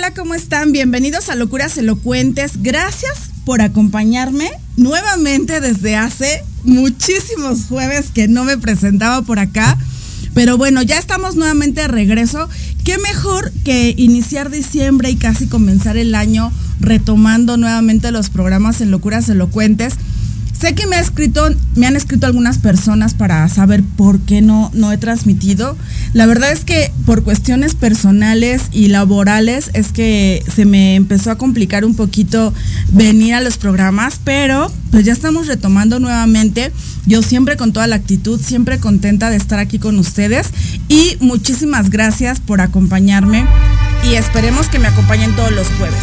[0.00, 0.72] Hola, ¿cómo están?
[0.72, 2.62] Bienvenidos a Locuras Elocuentes.
[2.62, 9.76] Gracias por acompañarme nuevamente desde hace muchísimos jueves que no me presentaba por acá.
[10.32, 12.48] Pero bueno, ya estamos nuevamente de regreso.
[12.82, 16.50] ¿Qué mejor que iniciar diciembre y casi comenzar el año
[16.80, 19.96] retomando nuevamente los programas en Locuras Elocuentes?
[20.60, 24.70] Sé que me, ha escrito, me han escrito algunas personas para saber por qué no,
[24.74, 25.74] no he transmitido.
[26.12, 31.38] La verdad es que por cuestiones personales y laborales es que se me empezó a
[31.38, 32.52] complicar un poquito
[32.92, 36.72] venir a los programas, pero pues ya estamos retomando nuevamente.
[37.06, 40.48] Yo siempre con toda la actitud, siempre contenta de estar aquí con ustedes
[40.88, 43.46] y muchísimas gracias por acompañarme
[44.04, 46.02] y esperemos que me acompañen todos los jueves.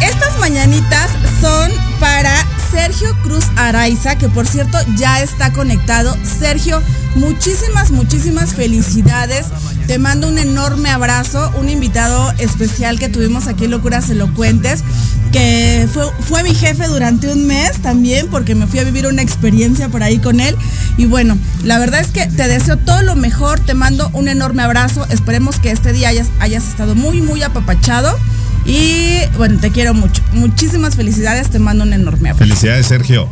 [0.00, 1.10] Estas mañanitas
[1.42, 1.70] son
[2.00, 2.34] para
[2.74, 6.16] Sergio Cruz Araiza, que por cierto ya está conectado.
[6.40, 6.82] Sergio,
[7.14, 9.46] muchísimas, muchísimas felicidades.
[9.86, 14.82] Te mando un enorme abrazo, un invitado especial que tuvimos aquí en Locuras Elocuentes,
[15.30, 19.22] que fue, fue mi jefe durante un mes también, porque me fui a vivir una
[19.22, 20.56] experiencia por ahí con él.
[20.96, 24.64] Y bueno, la verdad es que te deseo todo lo mejor, te mando un enorme
[24.64, 25.06] abrazo.
[25.10, 28.18] Esperemos que este día hayas, hayas estado muy, muy apapachado.
[28.64, 30.22] Y bueno, te quiero mucho.
[30.32, 32.48] Muchísimas felicidades, te mando un enorme abrazo.
[32.48, 33.28] Felicidades, Sergio.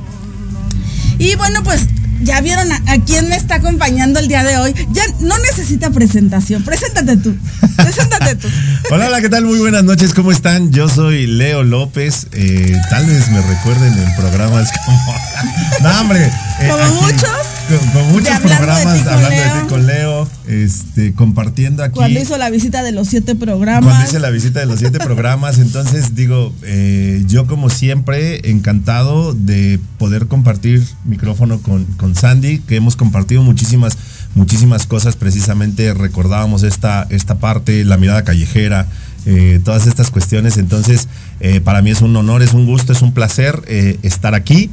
[1.18, 1.86] Y bueno, pues
[2.22, 4.74] ya vieron a, a, quién me está acompañando el día de hoy.
[4.92, 6.62] Ya no necesita presentación.
[6.62, 7.34] Preséntate tú.
[7.76, 8.48] Preséntate tú.
[8.90, 9.44] hola, hola, ¿qué tal?
[9.44, 10.14] Muy buenas noches.
[10.14, 10.72] ¿Cómo están?
[10.72, 12.26] Yo soy Leo López.
[12.32, 15.14] Eh, tal vez me recuerden en programas como.
[15.82, 16.26] no, hombre.
[16.60, 17.51] Eh, como aquí, muchos.
[17.68, 20.28] Con, con muchos hablando programas de hablando de ti con Leo.
[20.48, 21.94] Este, compartiendo aquí.
[21.94, 23.84] Cuando hizo la visita de los siete programas.
[23.84, 25.58] Cuando hice la visita de los siete programas.
[25.58, 32.76] Entonces, digo, eh, yo como siempre, encantado de poder compartir micrófono con, con Sandy, que
[32.76, 33.96] hemos compartido muchísimas,
[34.34, 35.16] muchísimas cosas.
[35.16, 38.86] Precisamente recordábamos esta, esta parte, la mirada callejera,
[39.24, 40.56] eh, todas estas cuestiones.
[40.56, 41.08] Entonces,
[41.40, 44.70] eh, para mí es un honor, es un gusto, es un placer eh, estar aquí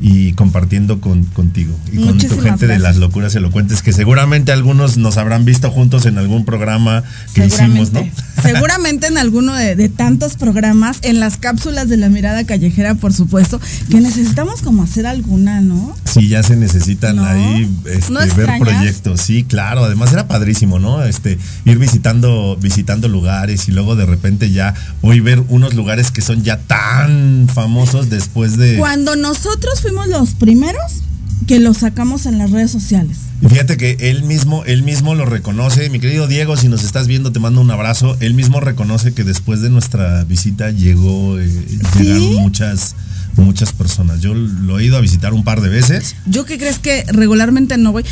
[0.00, 4.96] y compartiendo con, contigo y con tu gente de las locuras elocuentes, que seguramente algunos
[4.96, 7.02] nos habrán visto juntos en algún programa
[7.34, 8.08] que hicimos, ¿no?
[8.42, 13.12] Seguramente en alguno de, de, tantos programas, en las cápsulas de la mirada callejera, por
[13.12, 15.96] supuesto, que necesitamos como hacer alguna, ¿no?
[16.04, 17.24] Sí, ya se necesitan ¿No?
[17.24, 19.20] ahí este, ¿No ver proyectos.
[19.20, 19.84] Sí, claro.
[19.84, 21.02] Además era padrísimo, ¿no?
[21.02, 26.22] Este, ir visitando, visitando lugares y luego de repente ya hoy ver unos lugares que
[26.22, 28.76] son ya tan famosos después de.
[28.78, 31.02] Cuando nosotros fuimos los primeros
[31.46, 33.18] que los sacamos en las redes sociales.
[33.48, 35.88] Fíjate que él mismo, él mismo lo reconoce.
[35.90, 38.16] Mi querido Diego, si nos estás viendo, te mando un abrazo.
[38.20, 41.48] Él mismo reconoce que después de nuestra visita llegó, eh,
[41.96, 42.02] ¿Sí?
[42.02, 42.96] llegaron muchas,
[43.36, 44.20] muchas personas.
[44.20, 46.16] Yo lo he ido a visitar un par de veces.
[46.26, 48.04] ¿Yo qué crees que regularmente no voy?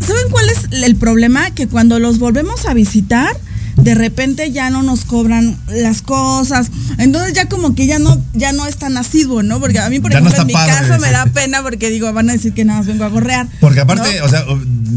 [0.00, 1.50] ¿Saben cuál es el problema?
[1.52, 3.36] Que cuando los volvemos a visitar,
[3.76, 6.70] de repente ya no nos cobran las cosas.
[6.98, 9.60] Entonces ya como que ya no, ya no es tan asiduo, ¿no?
[9.60, 11.90] Porque a mí, por Ya no ejemplo, en mi padre, caso me da pena porque
[11.90, 13.48] digo, van a decir que nada más vengo a gorrear.
[13.60, 14.26] Porque aparte, ¿no?
[14.26, 14.44] o sea,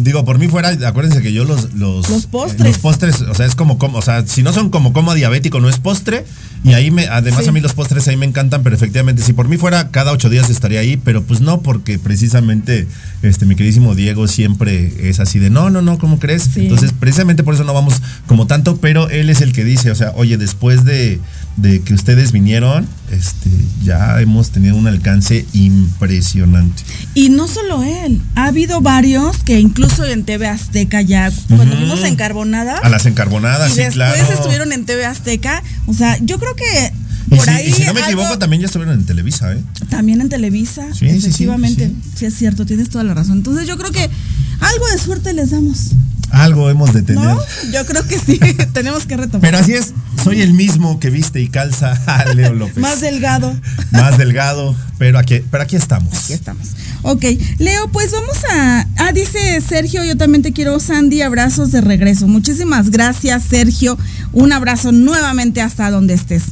[0.04, 2.62] digo, por mí fuera, acuérdense que yo los los, Los postres.
[2.62, 5.13] eh, los postres, o sea, es como como, o sea, si no son como como
[5.13, 6.25] diabético, no es postre.
[6.63, 7.50] Y ahí me, además Sí.
[7.50, 10.27] a mí los postres ahí me encantan, pero efectivamente, si por mí fuera, cada ocho
[10.30, 12.88] días estaría ahí, pero pues no, porque precisamente,
[13.22, 16.50] este, mi queridísimo Diego siempre es así de, no, no, no, ¿cómo crees?
[16.54, 16.62] Sí.
[16.62, 19.96] Entonces, precisamente por eso no vamos como tanto, pero él es el que dice, o
[19.96, 21.20] sea, oye, después de,
[21.58, 23.50] de que ustedes vinieron, este,
[23.84, 26.84] ya hemos tenido un alcance impresionante.
[27.16, 31.84] Y no solo él, ha habido varios que incluso en TV Azteca ya, cuando Ujú.
[31.84, 34.34] vimos en Carbonada, A las encarbonadas, y sí, después claro.
[34.34, 36.94] estuvieron en TV Azteca, o sea, yo creo que
[37.30, 39.60] por si, ahí si no me algo- equivoco, también ya estuvieron en Televisa, ¿eh?
[39.90, 41.88] También en Televisa, Sí, efectivamente.
[41.88, 42.10] sí.
[42.20, 43.38] Sí, es cierto, tienes toda la razón.
[43.40, 44.10] Entonces yo creo que
[44.60, 45.92] algo de suerte les damos,
[46.32, 47.24] Algo hemos de tener.
[47.24, 47.40] ¿no?
[47.72, 48.40] Yo creo que sí,
[48.74, 49.42] tenemos que retomar.
[49.42, 52.78] Pero así es, soy el mismo que viste y calza a Leo López.
[52.78, 53.56] Más delgado.
[53.92, 56.26] Más delgado, pero aquí, pero aquí estamos.
[56.26, 56.70] Aquí estamos.
[57.04, 57.24] Ok,
[57.60, 58.88] Leo, pues vamos a...
[58.98, 62.28] Ah, dice Sergio, yo también te quiero, Sandy, abrazos de regreso.
[62.28, 63.98] Muchísimas gracias, Sergio.
[64.34, 66.44] Un abrazo nuevamente hasta donde estés.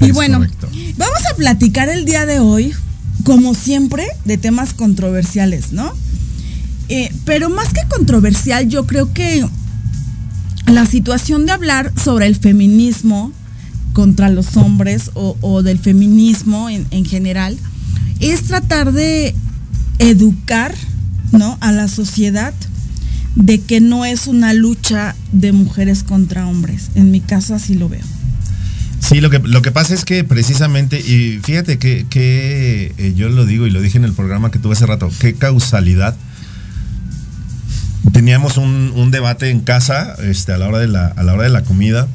[0.00, 0.68] Y bueno, correcto.
[0.96, 2.74] vamos a platicar el día de hoy
[3.24, 5.92] como siempre, de temas controversiales, ¿no?
[6.88, 9.46] Eh, pero más que controversial, yo creo que
[10.66, 13.32] la situación de hablar sobre el feminismo
[13.92, 17.56] contra los hombres o, del feminismo en, en, general
[18.20, 19.34] es tratar de
[19.98, 20.74] educar
[21.32, 21.56] ¿no?
[21.60, 22.52] a la sociedad
[23.36, 26.90] de que no es una lucha de mujeres contra hombres.
[26.94, 28.04] En mi caso así lo veo.
[29.00, 32.06] Sí, lo que, lo que pasa es que precisamente, y fíjate que,
[32.98, 35.34] eh, yo lo digo y lo dije en el programa que tuve hace rato, qué
[35.34, 36.16] causalidad.
[38.12, 41.50] Teníamos un, debate en casa este, a, la hora de la, a la hora de
[41.50, 42.08] la comida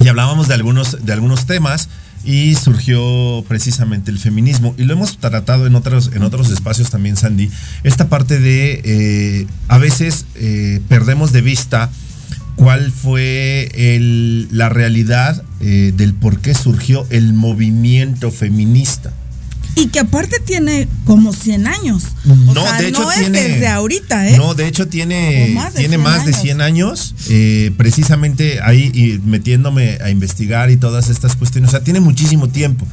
[0.00, 1.88] y hablábamos de algunos, de algunos temas
[2.24, 7.16] y surgió precisamente el feminismo y lo hemos tratado en otros, en otros espacios también,
[7.16, 7.50] Sandy.
[7.82, 11.90] Esta parte de eh, a veces eh, perdemos de vista
[12.56, 13.70] cuál fue
[14.50, 19.12] la realidad eh, del por qué surgió el movimiento feminista.
[19.74, 22.04] Y que aparte tiene como 100 años.
[22.24, 24.36] no, de hecho tiene, es desde ahorita, ¿eh?
[24.36, 26.26] No, de hecho tiene más de tiene 100 más años.
[26.26, 27.14] de 100 años.
[27.30, 31.68] Eh, precisamente ahí y metiéndome a investigar y todas estas cuestiones.
[31.68, 32.86] O sea, tiene muchísimo tiempo.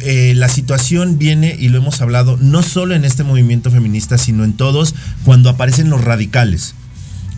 [0.00, 4.44] Eh, la situación viene, y lo hemos hablado, no solo en este movimiento feminista, sino
[4.44, 6.74] en todos, cuando aparecen los radicales.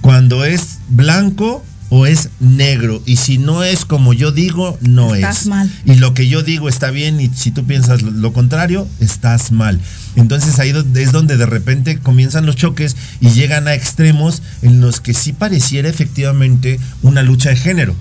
[0.00, 3.02] Cuando es blanco o es negro.
[3.04, 5.46] Y si no es como yo digo, no estás es.
[5.48, 5.70] mal.
[5.84, 9.78] Y lo que yo digo está bien y si tú piensas lo contrario, estás mal.
[10.16, 15.00] Entonces ahí es donde de repente comienzan los choques y llegan a extremos en los
[15.00, 17.94] que sí pareciera efectivamente una lucha de género,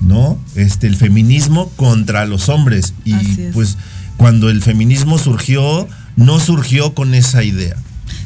[0.00, 0.38] ¿no?
[0.54, 2.94] Este, el feminismo contra los hombres.
[3.04, 3.14] Y
[3.52, 3.76] pues
[4.16, 7.76] cuando el feminismo surgió, no surgió con esa idea.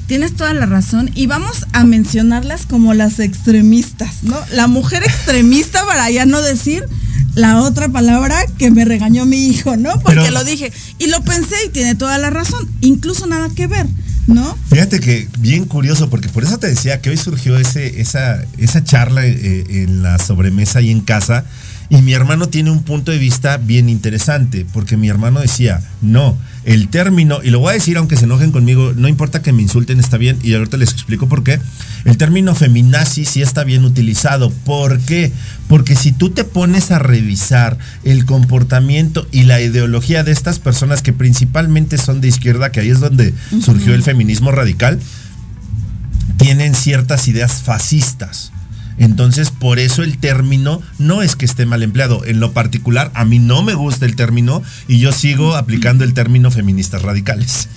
[0.07, 4.39] Tienes toda la razón y vamos a mencionarlas como las extremistas, ¿no?
[4.53, 6.85] La mujer extremista para ya no decir
[7.37, 10.01] la otra palabra que me regañó mi hijo, ¿no?
[10.01, 13.87] Porque lo dije y lo pensé y tiene toda la razón, incluso nada que ver,
[14.27, 14.57] ¿no?
[14.71, 18.83] Fíjate que bien curioso, porque por eso te decía que hoy surgió ese, esa, esa
[18.85, 21.45] charla eh, en la sobremesa y en casa,
[21.89, 26.37] y mi hermano tiene un punto de vista bien interesante, porque mi hermano decía, no,
[26.65, 29.63] el término, y lo voy a decir aunque se enojen conmigo, no importa que me
[29.63, 31.61] insulten, está bien, y ahorita les explico por qué.
[32.05, 34.51] El término feminazi sí está bien utilizado.
[34.51, 35.31] ¿Por qué?
[35.69, 41.03] Porque si tú te pones a revisar el comportamiento y la ideología de estas personas
[41.03, 44.99] que principalmente son de izquierda, que ahí es donde surgió el feminismo radical,
[46.37, 48.53] tienen ciertas ideas fascistas.
[48.99, 52.25] Entonces, por eso el término no es que esté mal empleado.
[52.25, 56.15] En lo particular, a mí no me gusta el término y yo sigo aplicando el
[56.15, 57.69] término feministas radicales.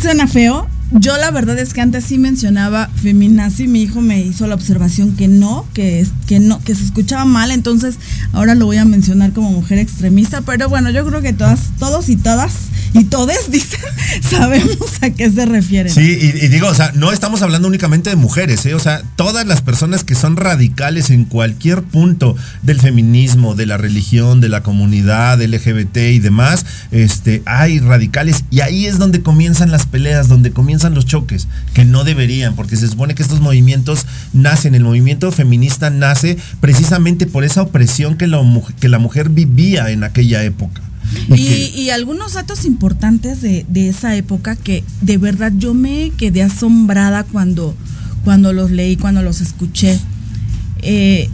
[0.00, 4.46] Suena feo, yo la verdad es que antes sí mencionaba feminazi, mi hijo me hizo
[4.46, 7.96] la observación que no, que, que no, que se escuchaba mal, entonces
[8.32, 12.08] ahora lo voy a mencionar como mujer extremista, pero bueno, yo creo que todas, todos
[12.08, 12.52] y todas
[12.98, 13.80] y todes, dicen,
[14.22, 15.92] sabemos a qué se refieren.
[15.92, 18.74] Sí, y, digo, o sea, no estamos hablando únicamente de mujeres, ¿eh?
[18.74, 23.76] o sea, todas las personas que son radicales en cualquier punto del feminismo, de la
[23.76, 29.70] religión, de la comunidad LGBT y demás, este, hay radicales y ahí es donde comienzan
[29.70, 34.06] las peleas, donde comienzan los choques, que no deberían, porque se supone que estos movimientos
[34.32, 40.42] nacen, el movimiento feminista nace precisamente por esa opresión que la mujer vivía en aquella
[40.42, 40.82] época.
[41.34, 47.74] Y, algunos datos importantes de, esa época que de verdad yo me quedé asombrada cuando,
[48.24, 49.98] cuando los leí, cuando los escuché.
[50.82, 51.30] Eh,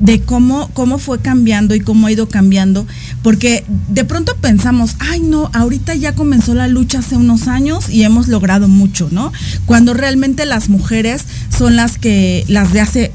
[0.00, 2.86] de cómo, cómo fue cambiando y cómo ha ido cambiando,
[3.22, 8.04] porque de pronto pensamos, ay no, ahorita ya comenzó la lucha hace unos años y
[8.04, 9.32] hemos logrado mucho, ¿no?
[9.66, 11.24] Cuando realmente las mujeres
[11.56, 13.12] son las que, las de hace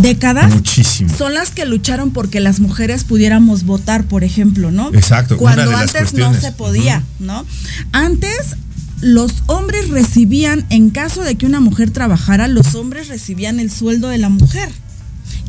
[0.00, 1.14] décadas Muchísimo.
[1.16, 4.88] son las que lucharon porque las mujeres pudiéramos votar, por ejemplo, ¿no?
[4.94, 5.36] Exacto.
[5.36, 7.44] Cuando antes no se podía, ¿no?
[7.92, 8.56] Antes
[9.00, 14.08] los hombres recibían, en caso de que una mujer trabajara, los hombres recibían el sueldo
[14.08, 14.70] de la mujer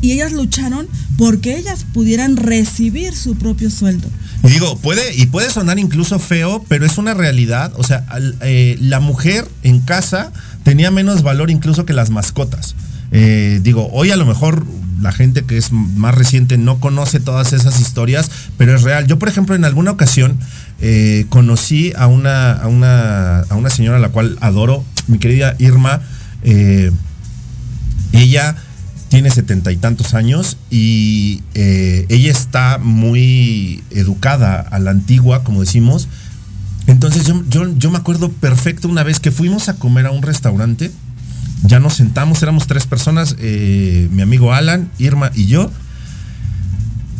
[0.00, 4.08] y ellas lucharon porque ellas pudieran recibir su propio sueldo.
[4.42, 7.72] Y digo, puede, y puede sonar incluso feo, pero es una realidad.
[7.76, 8.06] O sea,
[8.40, 12.74] eh, la mujer en casa tenía menos valor incluso que las mascotas.
[13.12, 14.66] Eh, digo, hoy a lo mejor
[15.00, 19.06] la gente que es más reciente no conoce todas esas historias, pero es real.
[19.06, 20.38] Yo, por ejemplo, en alguna ocasión
[20.80, 25.56] eh, conocí a una, a, una, a una señora a la cual adoro, mi querida
[25.58, 26.02] Irma.
[28.12, 28.56] ella
[29.10, 35.60] tiene setenta y tantos años y eh, ella está muy educada a la antigua, como
[35.60, 36.08] decimos.
[36.86, 37.42] Entonces yo,
[37.76, 40.92] yo, me acuerdo perfecto una vez que fuimos a comer a un restaurante,
[41.62, 45.70] ya nos sentamos, éramos tres personas, eh, mi amigo Alan, Irma y yo.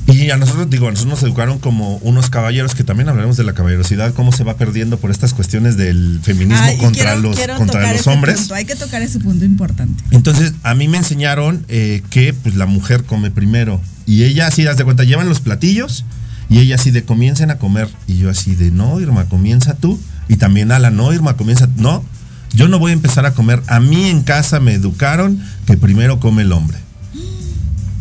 [0.07, 3.45] Y a nosotros, digo, a nosotros nos educaron como unos caballeros, que también hablaremos de
[3.45, 7.37] la caballerosidad, cómo se va perdiendo por estas cuestiones del feminismo Ah, contra quiero- los,
[7.37, 8.39] quiero contra los hombres.
[8.41, 10.03] punto, Hay que tocar ese punto importante.
[10.11, 13.81] Entonces, a mí me enseñaron eh, que pues la mujer come primero.
[14.05, 16.05] Y ella así, das de cuenta, llevan los platillos
[16.49, 17.89] y ella así de comiencen a comer.
[18.09, 20.01] Y yo así de, no, Irma, comienza tú.
[20.29, 21.69] Y también Ala, no, Irma, comienza.
[21.77, 22.05] No,
[22.53, 23.63] yo no voy a empezar a comer.
[23.69, 26.79] A mí en casa me educaron que primero come el hombre.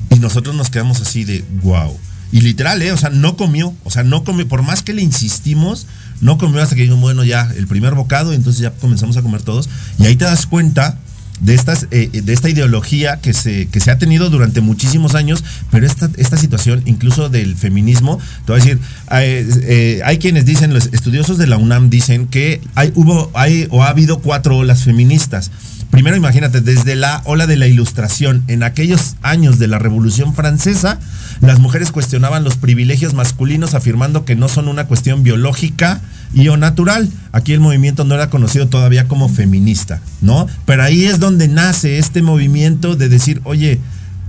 [0.10, 1.98] Y nosotros nos quedamos así de, wow.
[2.32, 2.92] Y literal, ¿eh?
[2.92, 3.74] O sea, no comió.
[3.84, 4.48] O sea, no comió.
[4.48, 5.88] Por más que le insistimos,
[6.22, 8.34] no comió hasta que dijo, bueno, ya, el primer bocado.
[8.34, 9.70] Entonces ya comenzamos a comer todos.
[9.98, 10.98] Y ahí te das cuenta
[11.40, 15.44] de, estas, eh, de esta ideología que se, que se ha tenido durante muchísimos años,
[15.72, 18.80] pero esta, esta situación incluso del feminismo, te voy a decir,
[19.12, 23.68] eh, eh, hay quienes dicen, los estudiosos de la UNAM dicen que hay, hubo, hay
[23.70, 25.52] o ha habido cuatro olas feministas.
[25.92, 31.00] Primero imagínate, desde la ola de la ilustración, en aquellos años de la Revolución Francesa,
[31.42, 36.02] las mujeres cuestionaban los privilegios masculinos afirmando que no son una cuestión biológica
[36.34, 37.10] y o natural.
[37.32, 40.48] Aquí el movimiento no era conocido todavía como feminista, ¿no?
[40.66, 43.80] Pero ahí es donde nace este movimiento de decir, oye,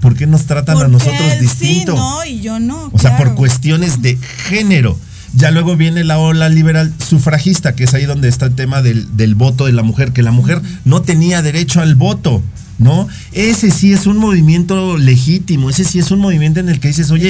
[0.00, 1.92] ¿por qué nos tratan a nosotros distinto?
[1.92, 2.88] Sí, no, y yo no.
[2.92, 4.16] O sea, por cuestiones de
[4.48, 4.98] género.
[5.34, 9.16] Ya luego viene la ola liberal sufragista, que es ahí donde está el tema del,
[9.16, 12.42] del voto de la mujer, que la mujer no tenía derecho al voto,
[12.78, 13.06] ¿no?
[13.32, 17.10] Ese sí es un movimiento legítimo, ese sí es un movimiento en el que dices,
[17.10, 17.28] oye.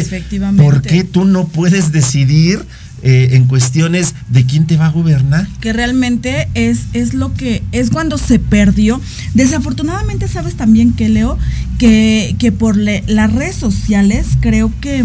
[0.65, 2.65] ¿por qué tú no puedes decidir
[3.03, 5.47] eh, en cuestiones de quién te va a gobernar?
[5.61, 9.01] que realmente es, es lo que es cuando se perdió.
[9.35, 11.37] Desafortunadamente, sabes también que Leo,
[11.79, 15.05] que, que por le- las redes sociales creo que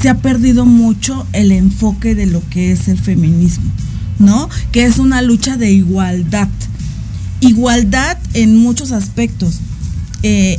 [0.00, 3.70] se ha perdido mucho el enfoque de lo que es el feminismo,
[4.18, 4.48] ¿no?
[4.72, 6.48] Que es una lucha de igualdad.
[7.40, 9.60] Igualdad en muchos aspectos.
[10.22, 10.58] Eh,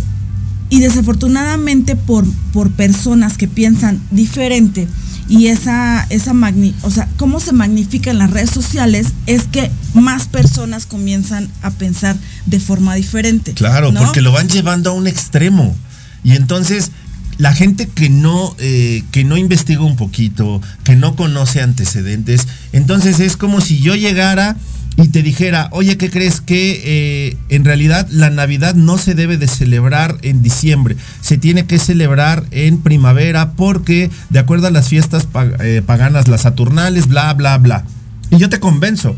[0.69, 4.87] y desafortunadamente por, por personas que piensan diferente
[5.29, 9.71] y esa, esa magni o sea, cómo se magnifica en las redes sociales es que
[9.93, 13.53] más personas comienzan a pensar de forma diferente.
[13.53, 14.01] Claro, ¿no?
[14.03, 15.75] porque lo van llevando a un extremo.
[16.23, 16.91] Y entonces
[17.37, 23.19] la gente que no, eh, que no investiga un poquito, que no conoce antecedentes, entonces
[23.19, 24.57] es como si yo llegara
[24.95, 29.37] y te dijera, oye, ¿qué crees que eh, en realidad la Navidad no se debe
[29.37, 30.95] de celebrar en diciembre?
[31.21, 35.27] Se tiene que celebrar en primavera porque de acuerdo a las fiestas
[35.59, 37.85] eh, paganas, las saturnales, bla, bla, bla.
[38.31, 39.15] Y yo te convenzo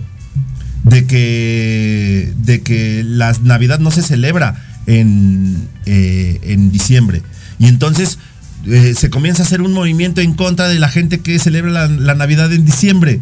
[0.84, 7.22] de que, de que la Navidad no se celebra en, en diciembre.
[7.60, 8.18] Y entonces
[8.66, 11.88] eh, se comienza a hacer un movimiento en contra de la gente que celebra la,
[11.88, 13.22] la Navidad en diciembre.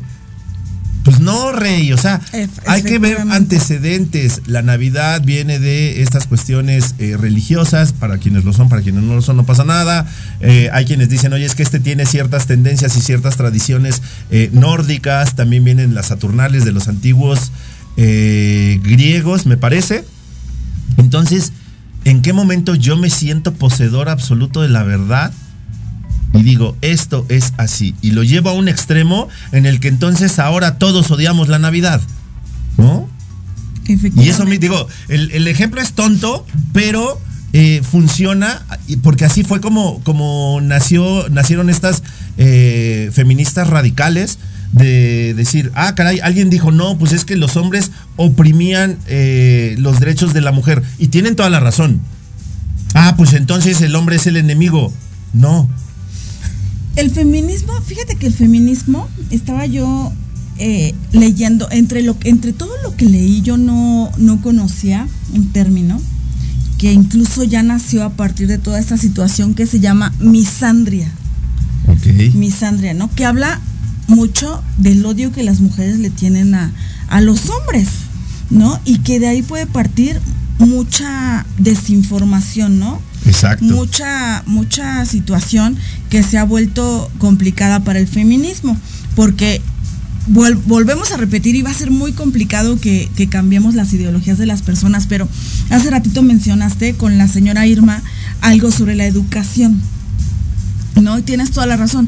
[1.08, 2.20] Pues no, rey, o sea,
[2.66, 4.42] hay que ver antecedentes.
[4.46, 9.16] La Navidad viene de estas cuestiones eh, religiosas, para quienes lo son, para quienes no
[9.16, 10.06] lo son, no pasa nada.
[10.42, 14.50] Eh, hay quienes dicen, oye, es que este tiene ciertas tendencias y ciertas tradiciones eh,
[14.52, 17.54] nórdicas, también vienen las saturnales de los antiguos
[17.96, 20.04] griegos, me parece.
[20.98, 21.54] Entonces,
[22.08, 25.34] ¿en qué momento yo me siento poseedor absoluto de la verdad?
[26.34, 27.96] Y digo, esto es así.
[28.02, 32.02] Y lo llevo a un extremo en el que entonces ahora todos odiamos la Navidad.
[32.78, 33.10] ¿No?
[33.88, 37.20] Y eso me digo, el, el ejemplo es tonto, pero
[37.54, 38.66] eh, funciona
[39.02, 42.04] porque así fue como, como nació, nacieron estas
[42.38, 44.38] eh, feministas radicales
[44.72, 50.00] de decir, ah, caray, alguien dijo, no, pues es que los hombres oprimían eh, los
[50.00, 50.84] derechos de la mujer.
[50.98, 52.02] Y tienen toda la razón.
[52.94, 54.94] Ah, pues entonces el hombre es el enemigo.
[55.34, 55.70] No.
[56.96, 60.12] El feminismo, fíjate que el feminismo, estaba yo
[60.58, 66.02] eh, leyendo, entre, lo, entre todo lo que leí yo no, no conocía un término
[66.80, 71.12] que incluso ya nació a partir de toda esta situación que se llama misandria.
[71.88, 72.34] Ok.
[72.36, 73.10] Misandria, ¿no?
[73.14, 73.62] Que habla
[74.08, 76.72] mucho del odio que las mujeres le tienen a,
[77.10, 77.88] a los hombres,
[78.50, 78.80] ¿no?
[78.86, 80.20] Y que de ahí puede partir
[80.60, 83.02] mucha desinformación, ¿no?
[83.26, 83.66] Exacto.
[83.66, 85.76] mucha mucha situación
[86.10, 88.78] que se ha vuelto complicada para el feminismo
[89.16, 89.62] porque
[90.32, 94.38] vol- volvemos a repetir y va a ser muy complicado que, que cambiemos las ideologías
[94.38, 95.28] de las personas pero
[95.72, 98.02] hace ratito mencionaste con la señora Irma
[98.40, 99.82] algo sobre la educación
[101.02, 102.08] no y tienes toda la razón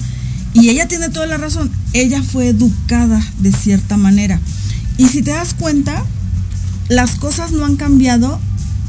[0.54, 4.40] y ella tiene toda la razón ella fue educada de cierta manera
[4.98, 6.04] y si te das cuenta
[6.90, 8.42] las cosas no han cambiado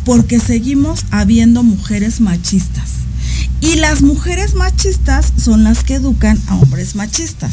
[0.04, 2.90] porque seguimos habiendo mujeres machistas.
[3.60, 7.52] Y las mujeres machistas son las que educan a hombres machistas.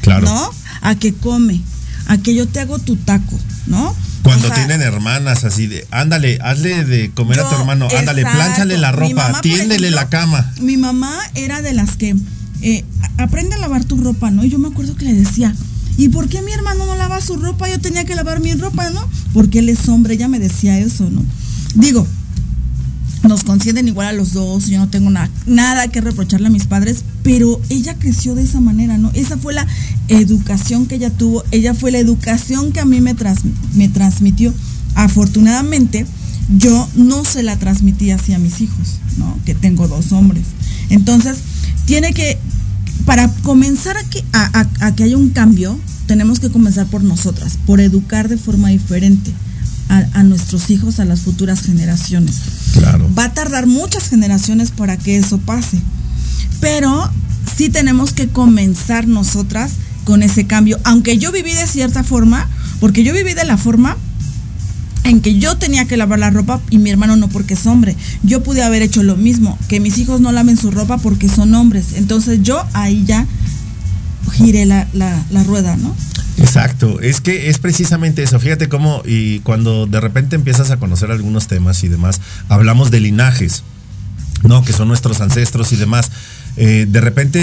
[0.00, 0.26] Claro.
[0.26, 0.50] ¿No?
[0.80, 1.60] A que come,
[2.06, 3.94] a que yo te hago tu taco, ¿no?
[4.22, 8.22] Cuando O sea, tienen hermanas así de, ándale, hazle de comer a tu hermano, ándale,
[8.22, 8.42] exacto.
[8.42, 10.52] plánchale la ropa, mamá, tiéndele ejemplo, la cama.
[10.60, 12.16] Mi mamá era de las que
[12.62, 12.84] eh,
[13.18, 14.44] aprende a lavar tu ropa, ¿no?
[14.44, 15.54] Y yo me acuerdo que le decía,
[15.96, 17.68] ¿y por qué mi hermano no lava su ropa?
[17.68, 19.00] Yo tenía que lavar mi ropa, ¿no?
[19.34, 21.24] Porque él es hombre, ella me decía eso, ¿no?
[21.74, 22.06] Digo,
[23.28, 27.04] nos consienten igual a los dos, yo no tengo nada que reprocharle a mis padres,
[27.22, 29.10] pero ella creció de esa manera, ¿no?
[29.14, 29.66] Esa fue la
[30.08, 33.14] educación que ella tuvo, ella fue la educación que a mí me,
[33.74, 34.52] me transmitió.
[34.94, 36.06] Afortunadamente,
[36.58, 39.38] yo no se la transmití así a mis hijos, ¿no?
[39.44, 40.44] Que tengo dos hombres.
[40.90, 41.38] Entonces,
[41.92, 42.38] tiene que,
[43.04, 47.82] para comenzar a que, a que haya un cambio, tenemos que comenzar por nosotras, por
[47.82, 49.30] educar de forma diferente
[49.90, 52.36] a, nuestros hijos, a las futuras generaciones.
[52.72, 53.10] Claro.
[53.14, 55.82] Va a tardar muchas generaciones para que eso pase,
[56.62, 57.10] pero
[57.58, 59.72] sí tenemos que comenzar nosotras
[60.04, 62.48] con ese cambio, aunque yo viví de cierta forma,
[62.80, 63.98] porque yo viví de la forma
[65.04, 67.96] en que yo tenía que lavar la ropa y mi hermano no porque es hombre.
[68.22, 71.54] Yo pude haber hecho lo mismo, que mis hijos no laven su ropa porque son
[71.54, 71.94] hombres.
[71.94, 73.26] Entonces yo ahí ya
[74.32, 75.94] giré la, la rueda, ¿no?
[76.38, 78.38] Exacto, es que es precisamente eso.
[78.40, 83.00] Fíjate cómo, y cuando de repente empiezas a conocer algunos temas y demás, hablamos de
[83.00, 83.62] linajes,
[84.42, 84.64] ¿no?
[84.64, 86.10] Que son nuestros ancestros y demás.
[86.56, 87.40] Eh, de repente,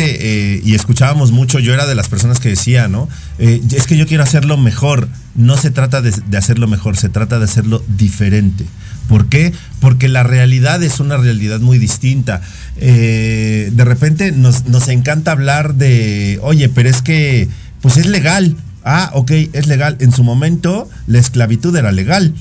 [0.55, 3.09] eh, y escuchábamos mucho, yo era de las personas que decía, ¿no?
[3.39, 5.09] Eh, es que yo quiero hacerlo mejor.
[5.35, 8.65] No se trata de, hacerlo mejor, se trata de hacerlo diferente.
[9.07, 9.53] ¿Por qué?
[9.79, 12.41] Porque la realidad es una realidad muy distinta.
[12.75, 17.49] de repente nos, nos encanta hablar de, oye, pero es que,
[17.81, 19.97] pues es legal ah, ok, es legal.
[19.99, 22.33] En su momento la esclavitud era legal.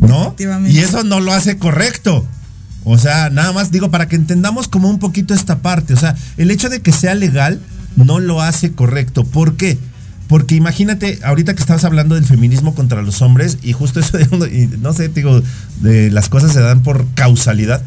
[0.00, 0.34] ¿No?
[0.66, 2.26] Y eso no lo hace correcto.
[2.84, 5.94] O sea, nada más digo para que entendamos como un poquito esta parte.
[5.94, 7.60] O sea, el hecho de que sea legal
[7.96, 9.24] no lo hace correcto.
[9.24, 9.78] ¿Por qué?
[10.28, 14.68] Porque imagínate, ahorita que estabas hablando del feminismo contra los hombres, y justo eso de,
[14.80, 15.42] no sé, digo,
[15.80, 17.82] de las cosas se dan por causalidad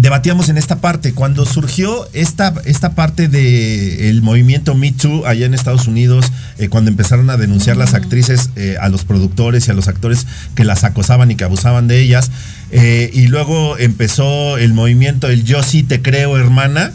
[0.00, 1.12] debatíamos en esta parte.
[1.12, 6.90] Cuando surgió esta, esta parte del movimiento Me Too allá en Estados Unidos, eh, cuando
[6.90, 10.84] empezaron a denunciar las actrices eh, a los productores y a los actores que las
[10.84, 12.30] acosaban y que abusaban de ellas,
[12.72, 16.92] eh, y luego empezó el movimiento el Yo sí te creo, hermana.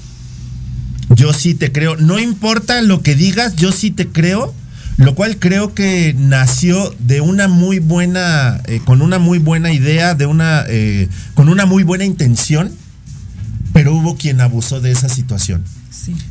[1.15, 1.95] Yo sí te creo.
[1.95, 4.53] No importa lo que digas, yo sí te creo.
[4.97, 10.25] Lo cual creo que nació de una muy buena, con una muy buena idea, de
[10.25, 10.65] una,
[11.35, 12.71] con una muy buena intención
[13.77, 15.63] pero hubo quien abusó de esa situación.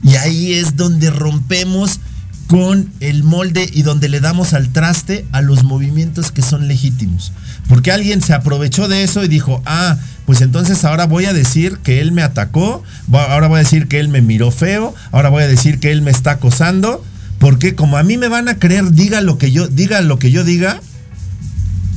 [0.02, 2.00] Y ahí es donde rompemos
[2.46, 7.32] con el molde y donde le damos al traste a los movimientos que son legítimos.
[7.68, 11.78] Porque alguien se aprovechó de eso y dijo, ah, pues entonces ahora voy a decir
[11.78, 12.82] que él me atacó,
[13.12, 16.02] ahora voy a decir que él me miró feo, ahora voy a decir que él
[16.02, 17.04] me está acosando,
[17.38, 20.30] porque como a mí me van a creer, diga lo que yo, diga lo que
[20.30, 20.80] yo diga,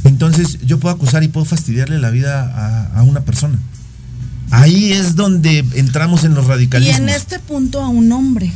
[0.03, 3.59] entonces yo puedo acusar y puedo fastidiarle la vida a una persona.
[4.51, 6.99] Ahí es donde entramos en los radicalismos.
[6.99, 8.51] Y en este punto a un hombre.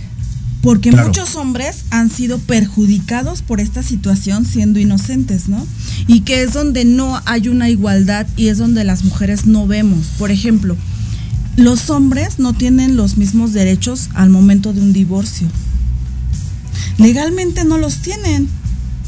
[0.63, 5.67] Porque muchos hombres han sido perjudicados por esta situación siendo inocentes, ¿no?
[6.07, 10.07] Y que es donde no hay una igualdad y es donde las mujeres no vemos.
[10.17, 10.77] Por ejemplo,
[11.57, 15.47] los hombres no tienen los mismos derechos al momento de un divorcio.
[16.97, 18.47] Legalmente no los tienen.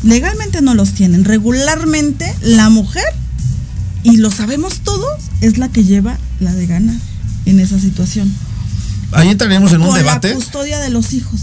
[0.04, 1.24] Legalmente no los tienen.
[1.24, 3.06] Regularmente la mujer
[4.04, 6.98] y lo sabemos todos, es la que lleva la de ganar
[7.46, 8.32] en esa situación.
[9.16, 10.30] Ahí entraremos en un debate.
[10.30, 11.42] La custodia de los hijos.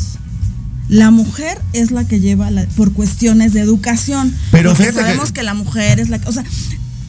[0.89, 4.35] La mujer es la que lleva por cuestiones de educación.
[4.51, 5.43] Pero sabemos que...
[5.43, 6.45] la mujer es la que, o sea,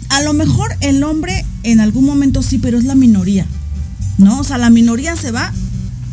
[0.10, 3.45] a lo mejor el hombre en algún momento sí, pero es la minoría.
[4.17, 4.39] ¿No?
[4.39, 5.52] O sea, la minoría se va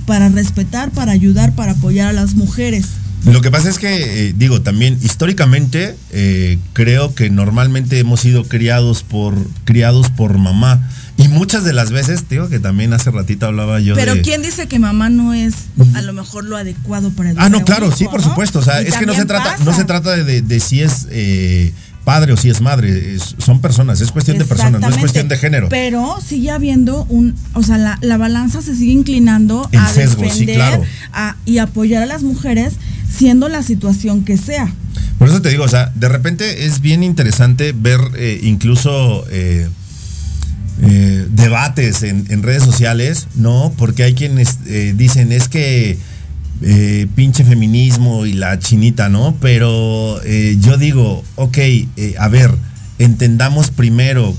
[0.06, 2.86] para respetar, para ayudar, para apoyar a las mujeres.
[3.26, 8.44] Lo que pasa es que, eh, digo, también históricamente eh, creo que normalmente hemos sido
[8.44, 10.88] criados por, criados por mamá.
[11.20, 14.68] Y muchas de las veces, digo que también hace ratito hablaba yo Pero ¿quién dice
[14.68, 15.54] que mamá no es
[15.94, 18.58] a lo mejor lo adecuado para educar Ah, no, claro, sí, por supuesto.
[18.58, 21.72] O sea, es que no se trata, no se trata de, si es eh,
[22.04, 23.18] padre o si es madre.
[23.38, 25.68] son personas, es cuestión de personas, no es cuestión de género.
[25.68, 30.84] Pero sigue habiendo un, o sea, la, balanza se sigue inclinando a sesgo, defender claro.
[31.44, 32.74] y apoyar a las mujeres
[33.10, 34.72] siendo la situación que sea.
[35.18, 39.68] Por eso te digo, o sea, de repente es bien interesante ver eh, incluso eh,
[40.82, 43.72] eh, debates en, redes sociales, ¿no?
[43.76, 44.58] Porque hay quienes
[44.96, 45.98] dicen es que
[47.14, 49.36] pinche feminismo y la chinita, ¿no?
[49.40, 51.58] Pero yo digo, ok,
[52.18, 52.50] a ver,
[52.98, 54.34] entendamos primero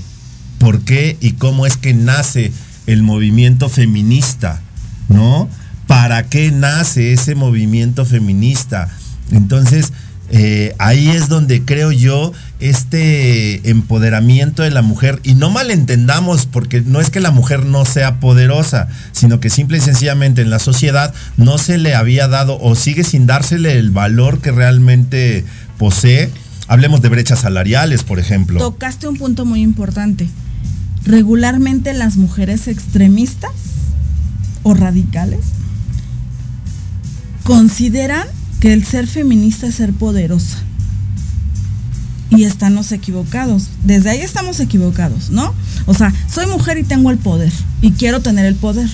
[0.58, 2.52] por qué y cómo es que nace
[2.86, 4.60] el movimiento feminista,
[5.08, 5.48] ¿no?
[5.92, 8.88] para qué nace ese movimiento feminista.
[9.30, 9.92] Entonces,
[10.34, 16.80] eh, ahí es donde creo yo este empoderamiento de la mujer, y no malentendamos, porque
[16.80, 20.58] no es que la mujer no sea poderosa, sino que simple y sencillamente en la
[20.58, 25.44] sociedad no se le había dado o sigue sin dársele el valor que realmente
[25.76, 26.30] posee.
[26.66, 28.58] Hablemos de brechas salariales, por ejemplo.
[28.58, 30.30] Tocaste un punto muy importante.
[31.04, 33.50] Regularmente las mujeres extremistas
[34.62, 35.40] o radicales
[37.44, 38.26] consideran
[38.62, 40.62] que el ser feminista es ser poderosa.
[42.30, 43.70] Y estamos equivocados.
[43.82, 45.52] Desde ahí estamos equivocados, ¿no?
[45.86, 47.52] O sea, soy mujer y tengo el poder.
[47.80, 48.88] Y quiero tener el poder.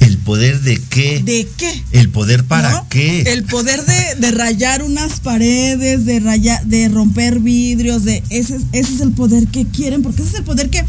[0.00, 1.22] ¿El poder de qué?
[1.22, 1.84] ¿De qué?
[1.92, 3.20] ¿El poder para qué?
[3.26, 8.94] El poder de, de, rayar unas paredes, de rayar, de romper vidrios, de ese, ese
[8.94, 10.82] es el poder que quieren, porque ese es el poder que,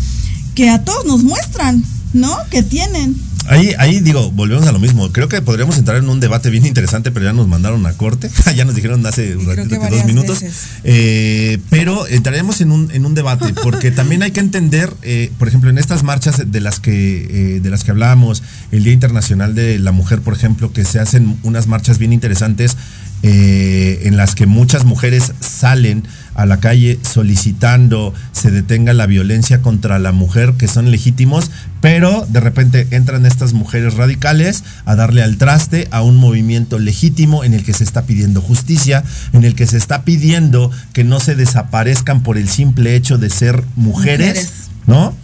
[0.55, 2.37] que a todos nos muestran, ¿no?
[2.49, 3.15] Que tienen.
[3.47, 5.11] Ahí, ahí digo, volvemos a lo mismo.
[5.11, 8.29] Creo que podríamos entrar en un debate bien interesante, pero ya nos mandaron a corte.
[8.55, 10.43] ya nos dijeron hace un ratito que dos minutos.
[10.83, 15.49] Eh, pero entraremos en un, en un debate, porque también hay que entender, eh, por
[15.49, 19.55] ejemplo, en estas marchas de las que, eh, de las que hablábamos, el Día Internacional
[19.55, 22.77] de la Mujer, por ejemplo, que se hacen unas marchas bien interesantes
[23.25, 26.03] en las que muchas mujeres salen
[26.35, 32.25] a la calle solicitando se detenga la violencia contra la mujer, que son legítimos, pero
[32.29, 37.53] de repente entran estas mujeres radicales a darle al traste a un movimiento legítimo en
[37.53, 41.35] el que se está pidiendo justicia, en el que se está pidiendo que no se
[41.35, 44.49] desaparezcan por el simple hecho de ser mujeres.
[44.87, 45.15] ¿no?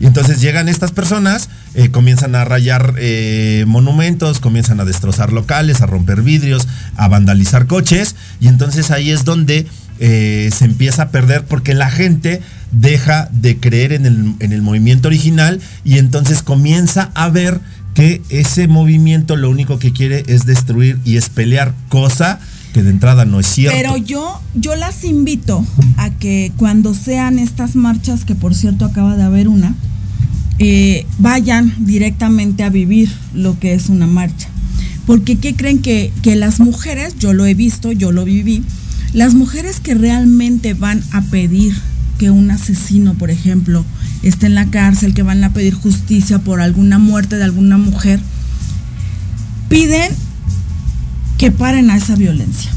[0.00, 5.80] Y entonces llegan estas personas, eh, comienzan a rayar eh, monumentos, comienzan a destrozar locales,
[5.80, 9.66] a romper vidrios, a vandalizar coches, y entonces ahí es donde
[10.00, 12.40] eh, se empieza a perder porque la gente
[12.72, 17.60] deja de creer en el, en el movimiento original y entonces comienza a ver
[17.94, 22.40] que ese movimiento lo único que quiere es destruir y es pelear, cosa
[22.72, 23.78] que de entrada no es cierto.
[23.80, 25.64] Pero yo, yo las invito
[25.96, 29.76] a que cuando sean estas marchas, que por cierto acaba de haber una,
[30.58, 34.48] eh, vayan directamente a vivir lo que es una marcha.
[35.06, 38.62] Porque ¿qué creen que, que las mujeres, yo lo he visto, yo lo viví,
[39.12, 41.74] las mujeres que realmente van a pedir
[42.18, 43.84] que un asesino, por ejemplo,
[44.22, 48.20] esté en la cárcel, que van a pedir justicia por alguna muerte de alguna mujer,
[49.68, 50.10] piden
[51.38, 52.70] que paren a esa violencia.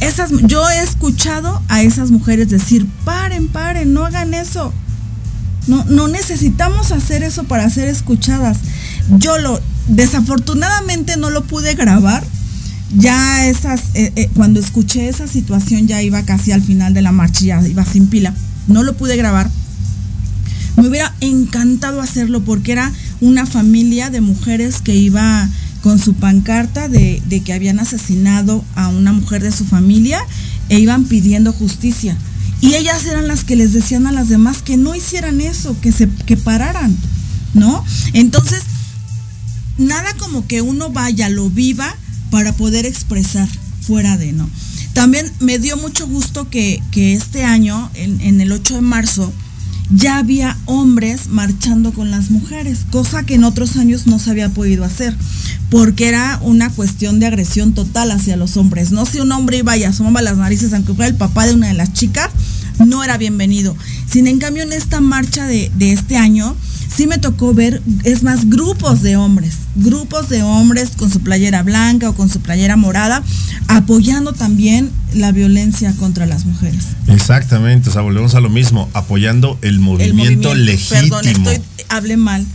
[0.00, 4.72] Esas, yo he escuchado a esas mujeres decir, paren, paren, no hagan eso.
[5.66, 8.58] No, no necesitamos hacer eso para ser escuchadas.
[9.18, 12.22] Yo lo, desafortunadamente no lo pude grabar
[12.96, 17.12] ya esas, eh, eh, cuando escuché esa situación ya iba casi al final de la
[17.12, 18.34] marcha, ya iba sin pila.
[18.68, 19.50] No lo pude grabar.
[20.76, 25.48] Me hubiera encantado hacerlo porque era una familia de mujeres que iba
[25.82, 30.20] con su pancarta de, que habían asesinado a una mujer de su familia
[30.68, 32.16] e iban pidiendo justicia.
[32.64, 35.92] Y ellas eran las que les decían a las demás que no hicieran eso, que
[35.92, 36.96] se que pararan,
[37.52, 37.84] ¿no?
[38.14, 38.62] Entonces,
[39.76, 41.94] nada como que uno vaya, lo viva
[42.30, 43.50] para poder expresar
[43.82, 44.48] fuera de, ¿no?
[44.94, 49.30] También me dio mucho gusto que, este año, en, el 8 de marzo,
[49.90, 54.48] ya había hombres marchando con las mujeres, cosa que en otros años no se había
[54.48, 55.14] podido hacer,
[55.70, 58.92] porque era una cuestión de agresión total hacia los hombres.
[58.92, 61.68] No si un hombre iba y asomaba las narices, aunque fuera el papá de una
[61.68, 62.30] de las chicas,
[62.84, 63.76] no era bienvenido.
[64.06, 66.56] Sin en cambio, en esta marcha de, de este año,
[66.96, 71.62] sí me tocó ver, es más, grupos de hombres, grupos de hombres con su playera
[71.62, 73.22] blanca o con su playera morada,
[73.68, 76.84] apoyando también la violencia contra las mujeres.
[77.08, 81.20] Exactamente, o sea, volvemos a lo mismo, apoyando el movimiento, legítimo.
[81.20, 82.46] Perdón, estoy, hablé mal.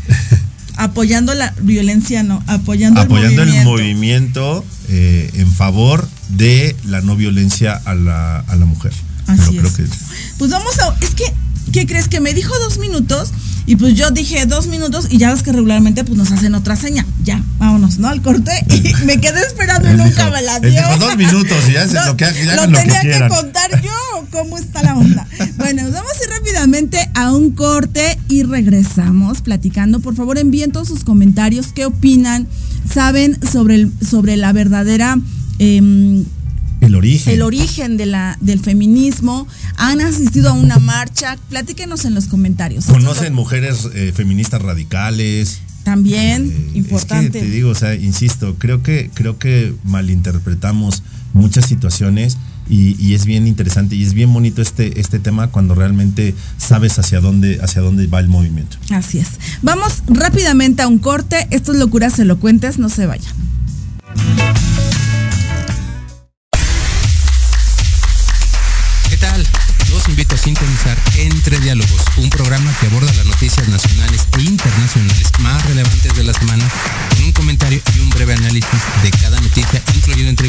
[0.78, 7.74] apoyando la violencia, no, apoyando, apoyando el movimiento, eh, en favor de la no violencia
[7.74, 8.94] a la, a la mujer.
[9.28, 9.90] Así es.
[10.38, 11.26] Pues vamos a, es que,
[11.74, 12.08] ¿qué crees?
[12.08, 13.32] Que me dijo dos minutos
[13.70, 16.76] y pues yo dije dos minutos y ya ves que regularmente pues nos hacen otra
[16.76, 17.06] seña.
[17.24, 18.08] Ya, vámonos, ¿no?
[18.08, 18.52] Al corte.
[18.68, 20.82] Y me quedé esperando y nunca me la dio.
[20.98, 24.26] Dos minutos y ya, se lo, que, ya lo tenía que, contar yo.
[24.32, 25.28] ¿Cómo está la onda?
[25.58, 30.00] Bueno, nos vamos a ir rápidamente a un corte y regresamos platicando.
[30.00, 31.68] Por favor, envíen todos sus comentarios.
[31.72, 32.48] ¿Qué opinan?
[32.92, 35.16] ¿Saben sobre, el, sobre la verdadera...
[35.60, 36.24] Eh,
[36.90, 37.34] el origen.
[37.34, 39.48] El origen de la, del feminismo.
[39.78, 41.38] Han asistido a una marcha.
[41.50, 42.86] Platíquenos en los comentarios.
[42.86, 45.62] ¿Conocen mujeres eh, feministas radicales?
[45.84, 47.40] También, eh, importante.
[47.40, 52.38] te digo, o sea, insisto, creo que, creo que malinterpretamos muchas situaciones
[52.70, 57.20] y, es bien interesante y es bien bonito este, este tema cuando realmente sabes hacia
[57.20, 58.78] dónde, hacia dónde va el movimiento.
[58.92, 59.30] Así es.
[59.64, 61.48] Vamos rápidamente a un corte.
[61.50, 63.34] Esto es locuras elocuentes, no se vayan.
[70.38, 76.24] Sintonizar Entre Diálogos, un programa que aborda las noticias nacionales e internacionales más relevantes de
[76.24, 76.64] la semana,
[77.16, 80.49] con un comentario y un breve análisis de cada noticia, incluyendo entrevistas.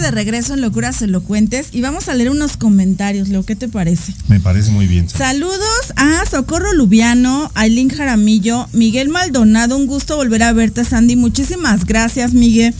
[0.00, 3.28] De regreso en Locuras Elocuentes y vamos a leer unos comentarios.
[3.28, 4.14] Leo, ¿qué te parece?
[4.28, 5.08] Me parece muy bien.
[5.08, 9.76] Saludos a Socorro Lubiano, Aileen Jaramillo, Miguel Maldonado.
[9.76, 11.16] Un gusto volver a verte, Sandy.
[11.16, 12.74] Muchísimas gracias, Miguel.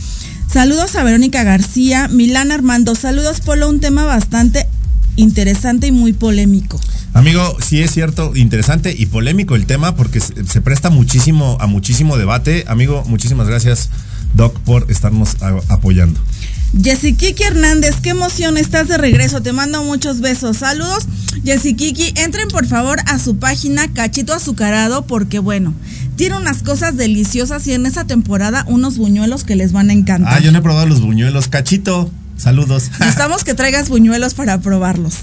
[0.51, 2.95] Saludos a Verónica García, Milán Armando.
[2.95, 3.69] Saludos, Polo.
[3.69, 4.67] Un tema bastante
[5.15, 6.79] interesante y muy polémico.
[7.13, 12.17] Amigo, sí es cierto, interesante y polémico el tema porque se, presta muchísimo a muchísimo
[12.17, 12.63] debate.
[12.67, 13.89] Amigo, muchísimas gracias,
[14.33, 15.35] Doc, por estarnos
[15.67, 16.19] apoyando.
[16.73, 20.57] Kiki Hernández, qué emoción, estás de regreso, te mando muchos besos.
[20.57, 21.05] Saludos,
[21.43, 25.73] Kiki, entren por favor a su página Cachito Azucarado porque bueno,
[26.15, 30.33] tiene unas cosas deliciosas y en esa temporada unos buñuelos que les van a encantar.
[30.33, 31.49] Ah, yo no he probado los buñuelos.
[31.49, 32.89] Cachito, saludos.
[32.99, 35.15] Necesitamos que traigas buñuelos para probarlos.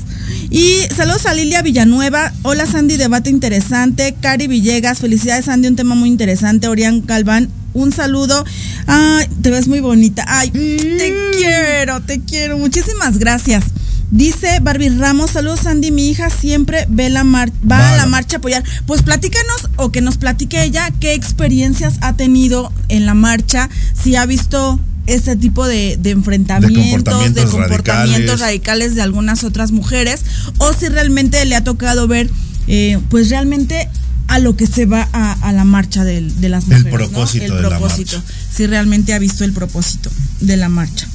[0.50, 2.32] Y saludos a Lilia Villanueva.
[2.42, 4.14] Hola Sandy, debate interesante.
[4.20, 6.68] Cari Villegas, felicidades Sandy, un tema muy interesante.
[6.68, 7.48] Orián Galván,
[7.82, 8.44] un saludo.
[8.86, 10.24] Ay, te ves muy bonita.
[10.26, 12.58] Ay, te quiero, te quiero.
[12.58, 13.64] Muchísimas gracias.
[14.10, 18.36] Dice Barbie Ramos, saludos Sandy, mi hija siempre ve la mar va a la marcha
[18.36, 18.64] a apoyar.
[18.86, 24.16] Pues platícanos o que nos platique ella qué experiencias ha tenido en la marcha, si
[24.16, 28.40] ha visto ese tipo de, de enfrentamientos, de comportamientos, comportamientos radicales.
[28.40, 28.94] radicales.
[28.94, 30.22] de algunas otras mujeres,
[30.56, 32.30] o si realmente le ha tocado ver,
[32.66, 33.88] eh, pues realmente
[34.28, 36.84] a lo que se va a, a la marcha del- de, las El mujeres.
[36.92, 36.96] ¿no?
[36.98, 37.70] propósito El de la
[38.14, 38.22] marcha.
[38.54, 40.10] Si realmente ha visto el propósito
[40.40, 41.08] de la marcha.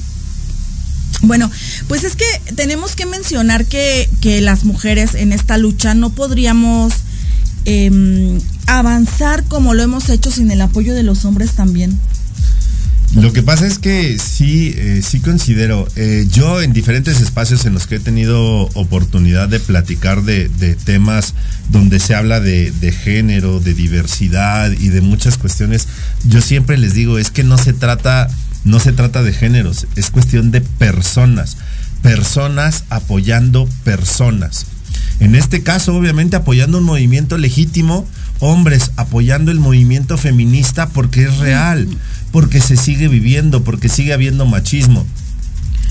[1.22, 1.50] Bueno,
[1.88, 6.92] pues es que tenemos que mencionar que, que las mujeres en esta lucha no podríamos
[7.64, 11.98] em, avanzar como lo hemos hecho sin el apoyo de los hombres también.
[13.14, 17.72] Lo que pasa es que sí, eh, sí considero, eh, yo en diferentes espacios en
[17.72, 20.48] los que he tenido oportunidad de platicar de,
[20.84, 21.34] temas
[21.70, 25.86] donde se habla de, de género, de diversidad y de muchas cuestiones,
[26.24, 28.28] yo siempre les digo, es que no se trata,
[28.64, 31.56] no se trata de géneros, es cuestión de personas,
[32.02, 34.66] personas apoyando personas.
[35.20, 38.06] En este caso, obviamente, apoyando un movimiento legítimo,
[38.40, 41.88] hombres apoyando el movimiento feminista porque es real,
[42.34, 45.06] porque se sigue viviendo, porque sigue habiendo machismo.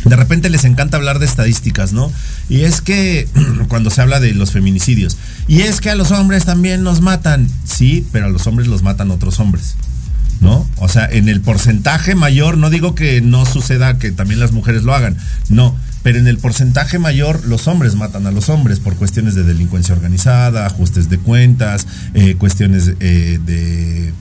[0.03, 2.11] de repente les encanta hablar de estadísticas, ¿no?
[2.49, 3.29] Y es que
[3.69, 5.15] cuando se habla de los feminicidios,
[5.47, 8.83] y es que a los hombres también nos matan, sí, pero a los hombres los
[8.83, 9.75] matan otros hombres.
[10.41, 10.67] ¿No?
[10.75, 14.83] O sea, en el porcentaje mayor, no digo que no suceda que también las mujeres
[14.83, 15.15] lo hagan,
[15.47, 19.43] no, pero en el porcentaje mayor los hombres matan a los hombres por cuestiones de
[19.43, 24.11] delincuencia organizada, ajustes de cuentas, eh, cuestiones eh, de,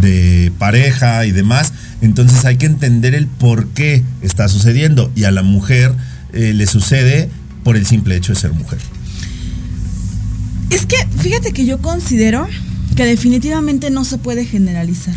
[0.00, 1.72] de pareja y demás.
[2.00, 5.92] Entonces hay que entender el por qué está sucediendo y a la mujer
[6.32, 7.28] eh, le sucede
[7.62, 8.78] por el simple hecho de ser mujer.
[10.70, 12.46] Es que fíjate que yo considero
[12.96, 15.14] que definitivamente no se puede generalizar.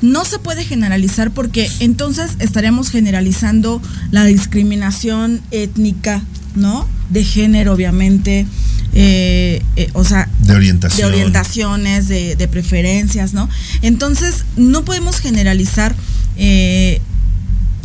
[0.00, 6.22] No se puede generalizar porque entonces estaríamos generalizando la discriminación étnica,
[6.54, 6.86] ¿no?
[7.10, 8.46] De género, obviamente.
[8.94, 11.10] Eh, eh, o sea, De orientación.
[11.10, 13.48] de orientaciones, de, de preferencias, ¿no?
[13.82, 15.94] Entonces, no podemos generalizar
[16.36, 17.00] eh,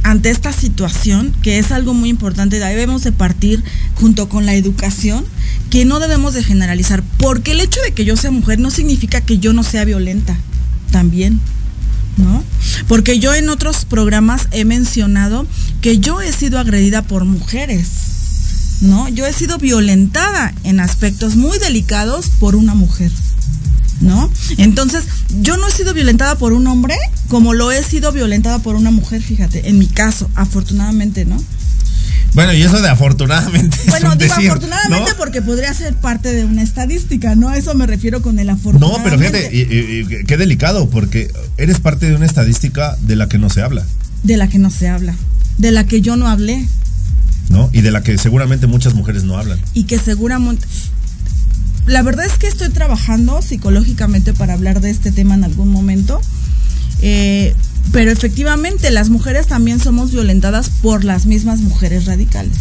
[0.04, 3.64] ante esta situación, que es algo muy importante, debemos de partir
[3.96, 5.26] junto con la educación,
[5.70, 9.22] que no debemos de generalizar, porque el hecho de que yo sea mujer no significa
[9.22, 10.38] que yo no sea violenta,
[10.92, 11.40] también.
[12.16, 12.44] ¿No?
[12.88, 15.48] Porque yo en otros programas he mencionado
[15.82, 17.88] que yo he sido agredida por mujeres,
[18.84, 19.10] ¿no?
[19.10, 23.12] Yo he sido violentada en aspectos muy delicados por una mujer,
[24.02, 24.30] ¿no?
[24.58, 25.06] Entonces,
[25.42, 26.96] yo no he sido violentada por un hombre
[27.30, 31.42] como lo he sido violentada por una mujer, fíjate, en mi caso, afortunadamente, ¿no?
[32.36, 33.78] Bueno, y eso de afortunadamente.
[33.84, 35.18] es Bueno, un digo decir, afortunadamente ¿no?
[35.18, 37.50] porque podría ser parte de una estadística, ¿no?
[37.50, 39.04] A eso me refiero con el No, afortunadamente.
[39.04, 43.30] pero fíjate, y- y- y qué delicado, porque eres parte de una estadística de la
[43.30, 43.86] que no se habla,
[44.24, 45.16] De la que no se habla,
[45.60, 46.66] de la que yo no hablé
[47.50, 47.70] ¿no?
[47.74, 49.60] Y de la que seguramente muchas mujeres no hablan.
[49.74, 50.66] y que seguramente...
[51.86, 56.22] La verdad es que estoy trabajando psicológicamente para hablar de este tema en algún momento,
[57.02, 57.54] eh,
[57.92, 62.56] pero efectivamente las mujeres también somos violentadas por las mismas mujeres radicales.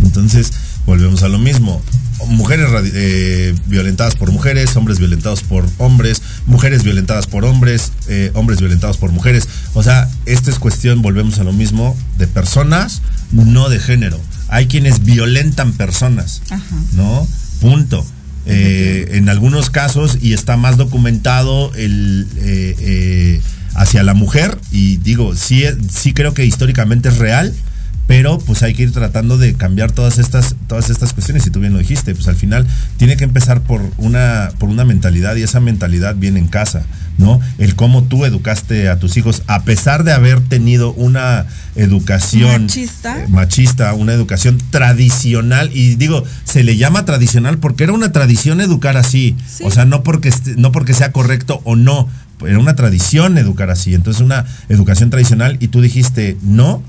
[0.00, 0.52] Entonces,
[0.86, 1.82] volvemos a lo mismo.
[2.26, 8.60] Mujeres eh, violentadas por mujeres, hombres violentados por hombres, mujeres violentadas por hombres, eh, hombres
[8.60, 9.48] violentados por mujeres.
[9.74, 13.02] O sea, esto es cuestión, volvemos a lo mismo, de personas,
[13.32, 14.20] no de género.
[14.48, 16.76] Hay quienes violentan personas, Ajá.
[16.92, 17.26] ¿no?
[17.60, 18.04] Punto.
[18.44, 23.40] Eh, en algunos casos, y está más documentado el
[23.74, 27.54] hacia la mujer, y digo, sí, sí creo que históricamente es real,
[28.06, 31.60] pero pues hay que ir tratando de cambiar todas estas, todas estas cuestiones, y tú
[31.60, 35.42] bien lo dijiste, pues al final tiene que empezar por una, por una mentalidad, y
[35.42, 36.84] esa mentalidad viene en casa,
[37.18, 37.40] ¿no?
[37.58, 43.22] El cómo tú educaste a tus hijos, a pesar de haber tenido una educación Machista.
[43.22, 48.60] eh, machista, una educación tradicional, y digo, se le llama tradicional porque era una tradición
[48.60, 49.64] educar así, Sí.
[49.64, 52.08] o sea, no porque, no porque sea correcto o no,
[52.46, 56.82] era una tradición educar así, entonces una educación tradicional, y tú dijiste, no,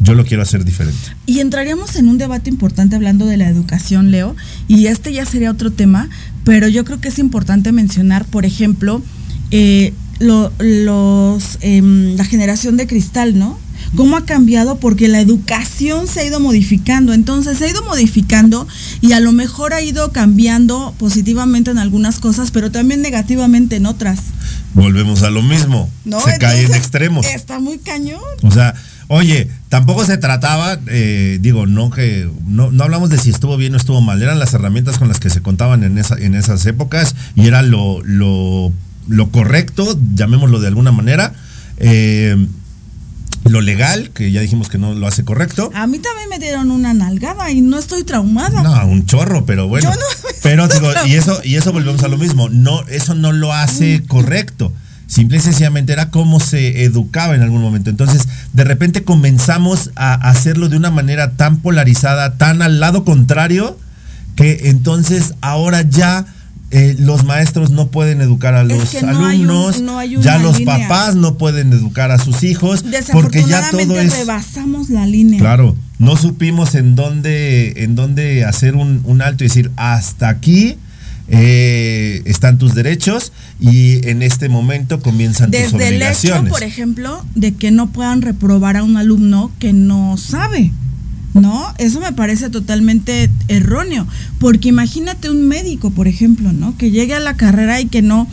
[0.00, 0.98] yo lo quiero hacer diferente.
[1.26, 4.36] Y entraríamos en un debate importante hablando de la educación, Leo,
[4.68, 6.08] y este ya sería otro tema,
[6.44, 9.02] pero yo creo que es importante mencionar, por ejemplo,
[9.50, 13.58] eh, lo- los, em, la generación de cristal, ¿no?
[13.96, 14.78] ¿Cómo ha cambiado?
[14.80, 18.66] Porque la educación se ha ido modificando, entonces se ha ido modificando
[19.00, 23.86] y a lo mejor ha ido cambiando positivamente en algunas cosas, pero también negativamente en
[23.86, 24.18] otras.
[24.74, 26.20] Volvemos a lo mismo, ¿no?
[26.20, 27.24] se cae en extremos.
[27.26, 28.20] Está muy cañón.
[28.42, 28.74] O sea,
[29.08, 33.74] oye, tampoco se trataba, eh, digo, no que no, no hablamos de si estuvo bien
[33.74, 36.64] o estuvo mal, eran las herramientas con las que se contaban en, esa, en esas
[36.66, 38.72] épocas y era lo, lo,
[39.08, 41.32] lo correcto, llamémoslo de alguna manera.
[41.78, 42.36] eh,
[43.44, 45.70] lo legal, que ya dijimos que no lo hace correcto.
[45.74, 48.62] A mí también me dieron una nalgada y no estoy traumada.
[48.62, 49.88] No, un chorro, pero bueno.
[49.90, 50.06] Yo no-
[50.42, 52.48] pero digo, y eso, y eso volvemos a lo mismo.
[52.50, 54.72] No, eso no lo hace correcto.
[55.08, 57.88] Simple y sencillamente era cómo se educaba en algún momento.
[57.90, 63.78] Entonces, de repente comenzamos a hacerlo de una manera tan polarizada, tan al lado contrario,
[64.36, 66.26] que entonces ahora ya
[66.70, 70.16] eh, los maestros no pueden educar a los que no hay un- alumnos, no hay
[70.16, 70.86] una ya los línea.
[70.86, 74.12] papás no pueden educar a sus hijos, porque ya todo es...
[74.14, 75.40] rebasamos la línea.
[75.40, 80.76] Claro, no supimos en dónde, en dónde hacer un, un alto y decir, hasta aquí
[81.30, 86.50] eh, están tus derechos y en este momento comienzan tus Desde el hecho, obligaciones.
[86.50, 90.72] por ejemplo, de que no puedan reprobar a un alumno que no sabe.
[91.34, 91.72] ¿No?
[91.78, 94.06] Eso me parece totalmente erróneo.
[94.40, 96.76] Porque imagínate un médico, por ejemplo, ¿no?
[96.76, 98.26] Que llegue a la carrera y que no,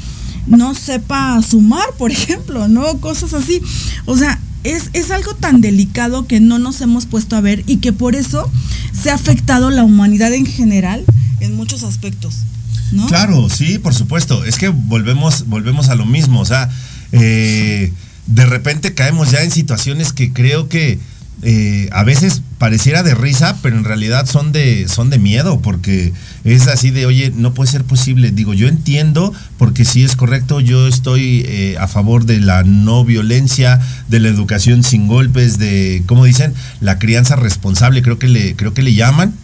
[0.48, 2.98] no sepa sumar, por ejemplo, ¿no?
[3.02, 3.62] Cosas así.
[4.06, 7.78] O sea, es, es algo tan delicado que no nos hemos puesto a ver y
[7.78, 8.50] que por eso
[8.94, 11.04] se ha afectado la humanidad en general
[11.42, 12.38] en muchos aspectos.
[13.08, 14.44] Claro, sí, por supuesto.
[14.46, 16.40] Es que volvemos, volvemos a lo mismo.
[16.40, 16.70] O sea,
[17.12, 17.92] eh,
[18.28, 21.00] de repente caemos ya en situaciones que creo que
[21.42, 26.14] eh, a veces pareciera de risa, pero en realidad son de, son de miedo, porque
[26.44, 28.32] es así de, oye, no puede ser posible.
[28.32, 33.04] Digo, yo entiendo, porque sí es correcto, yo estoy eh, a favor de la no
[33.04, 36.54] violencia, de la educación sin golpes, de, ¿cómo dicen?
[36.80, 39.36] La crianza responsable, creo que le, creo que le llaman.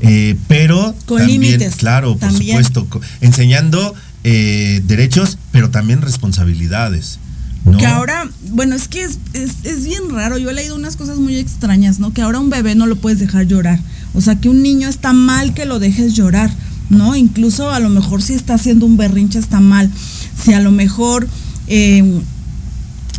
[0.00, 2.64] Eh, pero Con también, límites, claro, por también.
[2.64, 3.94] supuesto, enseñando
[4.24, 7.18] eh, derechos, pero también responsabilidades.
[7.64, 7.76] ¿no?
[7.78, 10.38] Que ahora, bueno, es que es, es, es bien raro.
[10.38, 12.12] Yo he leído unas cosas muy extrañas, ¿no?
[12.12, 13.78] Que ahora un bebé no lo puedes dejar llorar.
[14.14, 16.50] O sea, que un niño está mal que lo dejes llorar,
[16.88, 17.14] ¿no?
[17.16, 19.90] Incluso a lo mejor si está haciendo un berrinche está mal.
[20.42, 21.28] Si a lo mejor,
[21.66, 22.20] eh,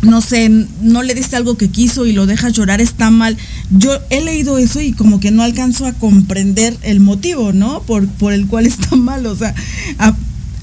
[0.02, 0.48] no sé,
[0.82, 3.36] no le diste algo que quiso y lo dejas llorar está mal.
[3.70, 7.82] Yo he leído eso y como que no alcanzo a comprender el motivo, ¿no?
[7.82, 9.26] Por, por el cual está mal.
[9.26, 9.54] O sea,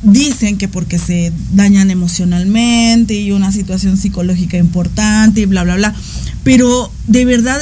[0.04, 5.96] dicen que porque se dañan emocionalmente y una situación psicológica importante y bla, bla, bla.
[6.44, 7.60] Pero de verdad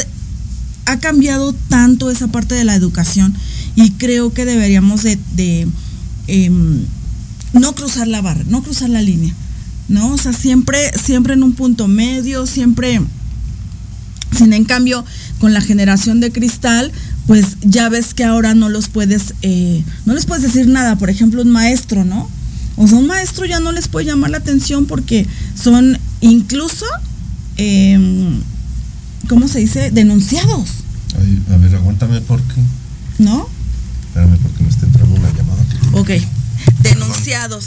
[0.85, 3.33] ha cambiado tanto esa parte de la educación
[3.75, 5.67] y creo que deberíamos de, de,
[6.27, 6.85] em,
[7.53, 9.33] no cruzar la barra, no cruzar la línea,
[9.87, 10.13] ¿no?
[10.13, 13.01] O sea, siempre, siempre en un punto medio, siempre...
[14.35, 15.05] Sin en cambio,
[15.39, 16.91] con la generación de cristal,
[17.25, 20.97] pues ya ves que ahora no los puedes, eh, no les puedes decir nada.
[20.97, 22.29] Por ejemplo, un maestro, ¿no?
[22.75, 25.25] O sea, un maestro ya no les puede llamar la atención porque
[25.55, 26.85] son incluso,
[27.55, 28.41] em,
[29.29, 29.91] ¿cómo se dice?
[29.91, 30.69] Denunciados,
[31.17, 32.61] Ay, a ver, aguántame porque.
[33.19, 33.47] ¿no?
[34.07, 35.63] Espérame porque me está entrando una llamada.
[35.93, 36.11] Ok.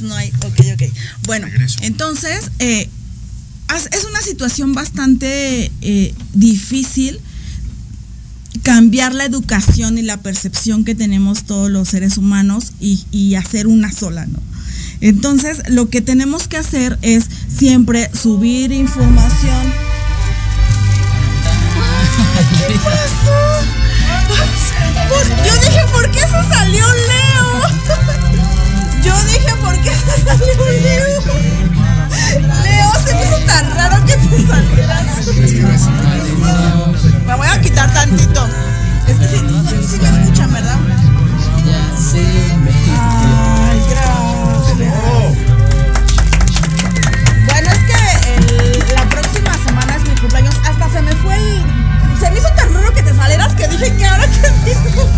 [0.02, 0.30] No hay.
[0.44, 0.82] Ok, ok.
[1.24, 1.78] Bueno, Regreso.
[1.82, 2.88] entonces, eh,
[3.92, 7.18] es una situación bastante eh, difícil
[8.62, 13.66] cambiar la educación y la percepción que tenemos todos los seres humanos y, y hacer
[13.66, 14.38] una sola, ¿no?
[15.00, 19.72] Entonces, lo que tenemos que hacer es siempre subir información.
[22.68, 23.64] ¿Qué pasó?
[25.46, 27.37] Yo dije, ¿por qué se salió Leo?
[29.02, 30.46] Yo dije, ¿por qué se salió
[30.82, 31.22] Leo?
[32.62, 35.26] Leo, se me hizo tan raro que te salieras.
[37.26, 38.46] Me voy a quitar tantito.
[39.06, 40.76] Es que sí, sí, sí me escuchan, ¿verdad?
[43.70, 44.78] Ay, gracias.
[47.46, 47.98] Bueno, es que
[48.34, 50.54] el- la próxima semana es mi cumpleaños.
[50.68, 51.62] Hasta se me fue el.
[52.20, 55.08] Se me hizo tan raro que te salieras que dije que ahora que digo.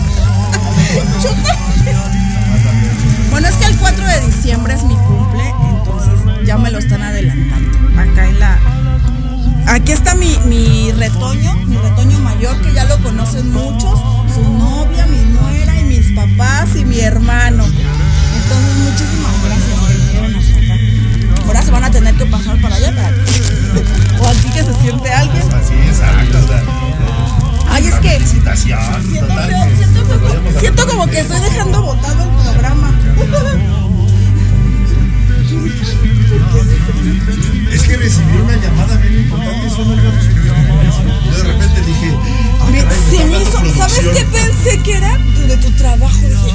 [3.30, 7.02] Bueno, es que el 4 de diciembre es mi cumple, entonces ya me lo están
[7.02, 8.00] adelantando.
[8.00, 8.58] Acá en la.
[9.66, 14.00] Aquí está mi, mi retoño, mi retoño mayor, que ya lo conocen muchos,
[14.34, 17.64] su novia, mi nuera y mis papás y mi hermano.
[17.64, 21.46] Entonces, muchísimas gracias que vinieron hasta acá.
[21.46, 23.10] Ahora se van a tener que pasar para allá, para
[24.20, 25.42] o aquí que se siente alguien.
[25.54, 26.20] Así, sea,
[27.68, 32.89] Ay, es que siento, siento, como, siento como que estoy dejando botado el programa.
[37.72, 40.40] Es que recibí una llamada bien importante, eso no lo recibí.
[40.46, 42.12] Yo de repente dije,
[42.60, 45.18] ah, Me- caray, me se me hizo, ¿sabes qué pensé que era?
[45.18, 46.18] De, de tu trabajo.
[46.20, 46.52] Dije,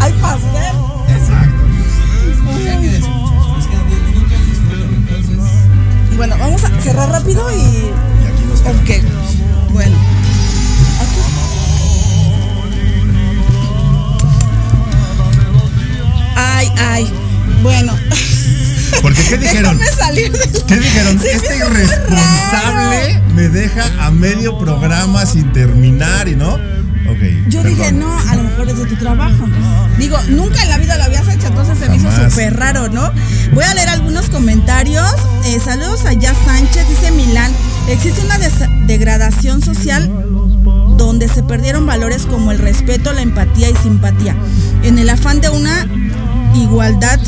[0.00, 0.76] Hay pastel.
[1.08, 1.58] Exacto.
[6.16, 7.54] Bueno, vamos a cerrar rápido y.
[7.56, 8.82] Y aquí nos quedamos.
[8.82, 9.72] Ok.
[9.72, 9.96] Bueno.
[11.00, 11.20] Aquí.
[16.36, 17.12] Ay, ay.
[17.62, 17.96] Bueno.
[19.02, 19.78] Porque, ¿qué dijeron?
[19.78, 21.20] Déjame salir de ¿Qué dijeron?
[21.24, 26.77] Este irresponsable me deja a medio programa sin terminar y no.
[27.48, 27.78] Yo perdón.
[27.78, 29.46] dije, no, a lo mejor es de tu trabajo.
[29.98, 33.10] Digo, nunca en la vida lo habías hecho, entonces se me hizo súper raro, ¿no?
[33.52, 35.08] Voy a leer algunos comentarios.
[35.46, 37.52] Eh, saludos a Ya Sánchez, dice Milán.
[37.88, 38.38] Existe una
[38.86, 40.10] degradación social
[40.96, 44.36] donde se perdieron valores como el respeto, la empatía y simpatía.
[44.82, 45.86] En el afán de una
[46.54, 47.18] igualdad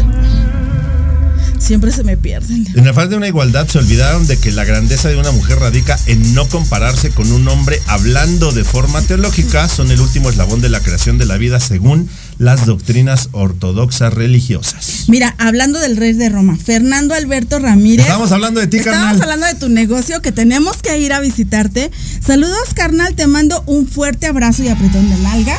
[1.70, 2.66] Siempre se me pierden.
[2.74, 5.60] En el afán de una igualdad se olvidaron de que la grandeza de una mujer
[5.60, 10.60] radica en no compararse con un hombre hablando de forma teológica, son el último eslabón
[10.60, 15.04] de la creación de la vida según las doctrinas ortodoxas religiosas.
[15.06, 18.04] Mira, hablando del rey de Roma, Fernando Alberto Ramírez.
[18.06, 19.22] Estamos hablando de ti, Estamos carnal.
[19.22, 21.92] hablando de tu negocio que tenemos que ir a visitarte.
[22.20, 23.14] Saludos, carnal.
[23.14, 25.56] Te mando un fuerte abrazo y apretón de nalga.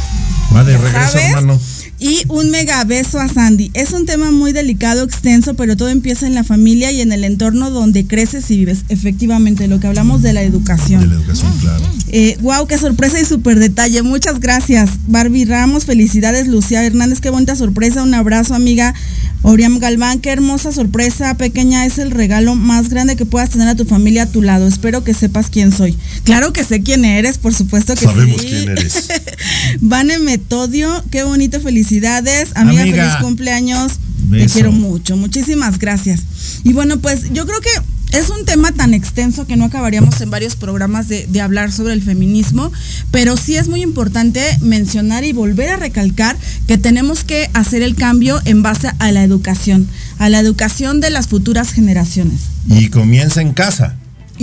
[0.53, 1.57] Va de regreso, hermano.
[2.03, 3.69] Y un mega beso a Sandy.
[3.75, 7.23] Es un tema muy delicado, extenso, pero todo empieza en la familia y en el
[7.23, 8.85] entorno donde creces y vives.
[8.89, 11.01] Efectivamente, lo que hablamos de la educación.
[11.01, 11.85] De la educación, claro.
[12.07, 14.01] Eh, wow, qué sorpresa y súper detalle.
[14.01, 14.89] Muchas gracias.
[15.05, 16.47] Barbie Ramos, felicidades.
[16.47, 18.01] Lucía Hernández, qué bonita sorpresa.
[18.01, 18.95] Un abrazo, amiga.
[19.43, 21.35] Oriam Galván, qué hermosa sorpresa.
[21.35, 24.67] Pequeña, es el regalo más grande que puedas tener a tu familia a tu lado.
[24.67, 25.97] Espero que sepas quién soy.
[26.23, 28.47] Claro que sé quién eres, por supuesto que Sabemos sí.
[28.47, 29.07] quién eres.
[29.81, 32.49] Vane Metodio, qué bonito, felicidades.
[32.55, 33.03] Amiga, Amiga.
[33.09, 33.93] feliz cumpleaños.
[34.29, 34.45] Beso.
[34.45, 36.21] Te quiero mucho, muchísimas gracias.
[36.63, 37.69] Y bueno, pues yo creo que
[38.11, 42.03] es un tema tan extenso que no acabaríamos en varios programas de, hablar sobre el
[42.03, 42.71] feminismo,
[43.09, 46.37] pero sí es muy importante mencionar y volver a recalcar
[46.67, 49.87] que tenemos que hacer el cambio en base a la educación,
[50.19, 52.41] a la educación de las futuras generaciones.
[52.67, 53.95] Y comienza en casa.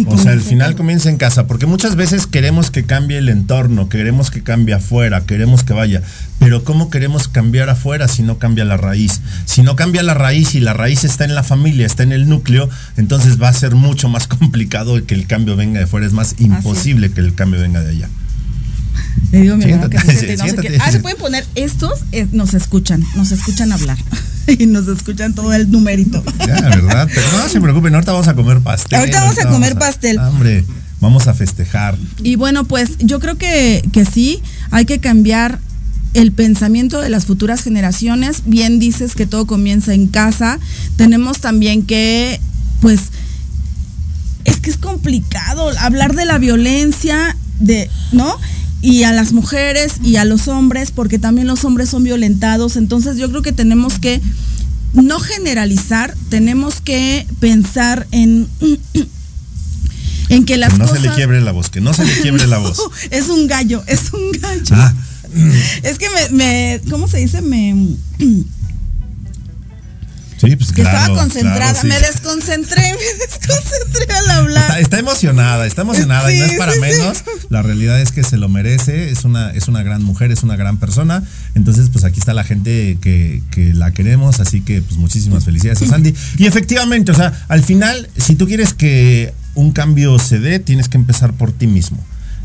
[0.07, 3.29] O sea, al final en- comienza en casa, porque muchas veces queremos que cambie el
[3.29, 6.03] entorno, queremos que cambie afuera, queremos que vaya,
[6.39, 9.21] pero ¿cómo queremos cambiar afuera si no cambia la raíz?
[9.45, 12.29] Si no cambia la raíz y la raíz está en la familia, está en el
[12.29, 16.13] núcleo, entonces va a ser mucho más complicado que el cambio venga de fuera, es
[16.13, 18.09] más imposible que el cambio venga de allá.
[19.33, 20.79] Le digo mi hermano que se Siéntate, siente y no sé siéntate.
[20.81, 23.99] Ah, se pueden poner estos, eh, nos escuchan, nos escuchan hablar.
[24.59, 26.23] y nos escuchan todo el numerito.
[26.47, 27.09] Ya, ¿verdad?
[27.13, 28.99] Pero no se preocupen, ahorita vamos a comer pastel.
[28.99, 30.19] Ahorita vamos a comer pastel.
[30.19, 30.65] Hombre,
[31.01, 31.97] vamos a festejar.
[32.23, 34.41] Y bueno, pues yo creo que, que sí,
[34.71, 35.59] hay que cambiar
[36.15, 38.43] el pensamiento de las futuras generaciones.
[38.47, 40.59] Bien dices que todo comienza en casa.
[40.97, 42.41] Tenemos también que,
[42.81, 43.01] pues,
[44.45, 48.35] es que es complicado hablar de la violencia, de, ¿no?
[48.81, 52.77] Y a las mujeres y a los hombres, porque también los hombres son violentados.
[52.77, 54.21] Entonces yo creo que tenemos que
[54.95, 58.49] no generalizar, tenemos que pensar en,
[60.29, 61.03] en que las que no cosas...
[61.03, 62.81] se le quiebre la voz, que no se le quiebre la voz.
[63.11, 64.65] Es un gallo, es un gallo.
[64.73, 64.95] Ah,
[65.83, 67.43] Es que me, me, ¿cómo se dice?
[67.43, 67.75] Me,
[70.39, 71.87] sí, pues que claro, estaba concentrada, claro, sí.
[71.87, 74.63] me desconcentré, me desconcentré al hablar.
[74.65, 76.81] Está, está emocionada, está emocionada y no es para sí.
[76.81, 77.25] menos.
[77.49, 80.57] La realidad es que se lo merece, es una, es una gran mujer, es una
[80.57, 81.23] gran persona.
[81.55, 85.83] Entonces, pues aquí está la gente que, que la queremos, así que pues muchísimas felicidades
[85.83, 86.15] a Sandy.
[86.37, 90.89] Y efectivamente, o sea, al final, si tú quieres que un cambio se dé, tienes
[90.89, 91.99] que empezar por ti mismo.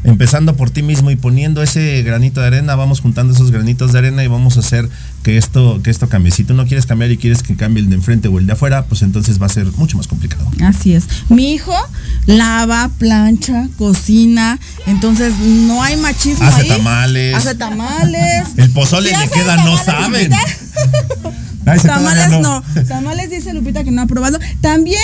[0.04, 3.99] Empezando por ti mismo y poniendo ese granito de arena, vamos juntando esos granitos de
[3.99, 4.89] arena y vamos a hacer
[5.24, 6.32] que esto, que esto cambie.
[6.32, 8.54] Si tú no quieres cambiar y quieres que cambie el de enfrente o el de
[8.54, 10.45] afuera, pues entonces va a ser mucho más complicado.
[10.62, 11.06] Así es.
[11.30, 11.74] Mi hijo
[12.26, 16.68] lava, plancha, cocina, entonces no hay machismo Hace ahí.
[16.68, 17.36] tamales.
[17.36, 18.47] Hace tamales.
[18.58, 20.32] El pozole le queda, no saben.
[21.66, 22.62] Ay, Tamales no.
[22.89, 24.38] Tamales dice Lupita que no ha probado.
[24.60, 24.99] También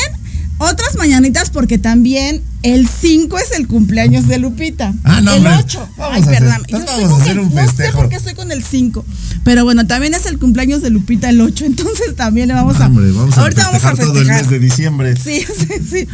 [0.59, 4.93] otras mañanitas porque también el 5 es el cumpleaños de Lupita.
[5.03, 5.53] Ah, no, El hombre.
[5.63, 5.89] 8.
[5.97, 6.63] Vamos Ay, a hacer- perdón.
[6.67, 9.05] Yo estoy con el- un No sé por qué estoy con el 5.
[9.43, 11.65] Pero bueno, también es el cumpleaños de Lupita el 8.
[11.65, 12.87] Entonces también le vamos a.
[12.87, 14.41] Hombre, vamos a ahorita festejar, vamos a todo el festejar.
[14.43, 15.15] mes de diciembre.
[15.15, 16.07] Sí, sí, sí.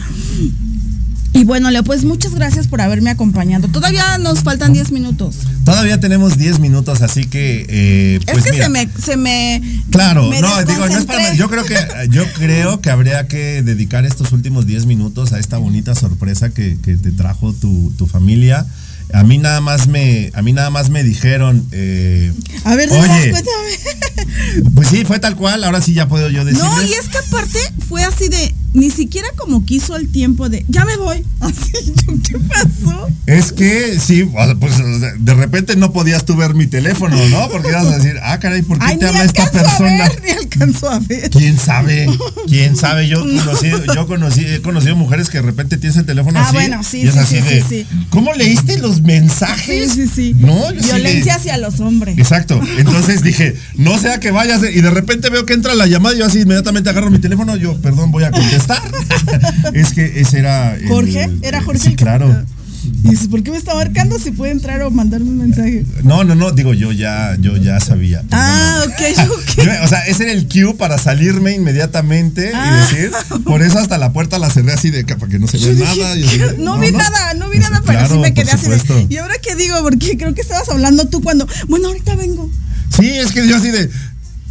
[1.36, 3.68] Y bueno, Leo, pues muchas gracias por haberme acompañado.
[3.68, 5.40] Todavía nos faltan 10 minutos.
[5.66, 9.62] Todavía tenemos 10 minutos, así que eh, pues es que mira, se me, se me.
[9.92, 11.76] Claro, me no, digo, no es para yo creo que
[12.10, 16.78] yo creo que habría que dedicar estos últimos 10 minutos a esta bonita sorpresa que,
[16.82, 18.66] que te trajo tu, tu familia.
[19.14, 22.32] A mí nada más me a mí nada más me dijeron eh,
[22.64, 24.72] A ver, Oye, cuéntame.
[24.74, 26.72] pues sí, fue tal cual, ahora sí ya puedo yo decirles.
[26.72, 27.60] No, y es que aparte
[27.90, 31.24] fue así de, ni siquiera como quiso el tiempo de, ya me voy.
[31.40, 31.72] Así,
[32.28, 33.08] ¿qué pasó?
[33.26, 34.74] Es que sí, pues
[35.20, 37.50] de repente no podías tú ver mi teléfono, ¿no?
[37.50, 40.06] Porque ibas a decir, ah, caray, ¿por qué Ay, te habla esta persona?
[40.06, 41.30] a ver, ni alcanzó a ver.
[41.30, 42.08] ¿Quién sabe?
[42.48, 43.08] ¿Quién sabe?
[43.08, 46.54] Yo conocí, yo conocí, he conocido mujeres que de repente tienes el teléfono Ah, así.
[46.54, 47.88] bueno, sí, y es sí, así sí, de, sí.
[48.10, 49.92] ¿Cómo leíste los mensajes?
[49.94, 50.36] Sí, sí, sí.
[50.40, 52.18] No, Violencia hacia los hombres.
[52.18, 52.60] Exacto.
[52.78, 56.20] Entonces dije, no sea que vayas y de repente veo que entra la llamada y
[56.20, 58.65] yo así inmediatamente agarro mi teléfono, yo, perdón, voy a contestar.
[59.74, 60.76] es que ese era.
[60.76, 61.80] el- Jorge, era Jorge.
[61.82, 62.44] Sí, el claro.
[63.04, 65.84] Y dices, ¿por qué me está marcando si puede entrar o mandarme un mensaje?
[66.04, 68.24] No, no, no, digo, yo ya, yo ya sabía.
[68.32, 69.66] Ah, ok, ok.
[69.66, 72.86] Yo- o sea, ese era el cue para salirme inmediatamente Ah.
[72.92, 73.12] y decir,
[73.44, 76.16] por eso hasta la puerta la cerré así de para que no se vea nada.
[76.16, 76.38] Yo ¿qué?
[76.38, 79.08] dije, no, vi nada, no vi nada, pero Claro, sí me quedé así de.
[79.10, 79.82] ¿Y ahora qué digo?
[79.82, 81.48] Porque creo que estabas hablando tú cuando.
[81.68, 82.52] Bueno, ahorita vengo.
[82.96, 83.90] Sí, es que yo así de.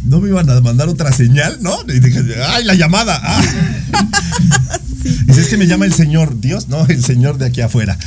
[0.05, 1.75] No me iban a mandar otra señal, ¿no?
[1.87, 3.19] Y dije, ¡ay, la llamada!
[3.21, 3.41] Ah.
[5.25, 7.97] Dice, es que me llama el Señor, Dios, no, el Señor de aquí afuera.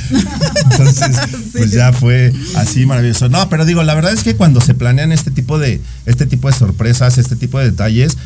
[0.71, 1.15] Entonces,
[1.53, 3.29] pues ya fue así maravilloso.
[3.29, 6.49] No, pero digo, la verdad es que cuando se planean este tipo de, este tipo
[6.49, 8.17] de sorpresas, este tipo de detalles,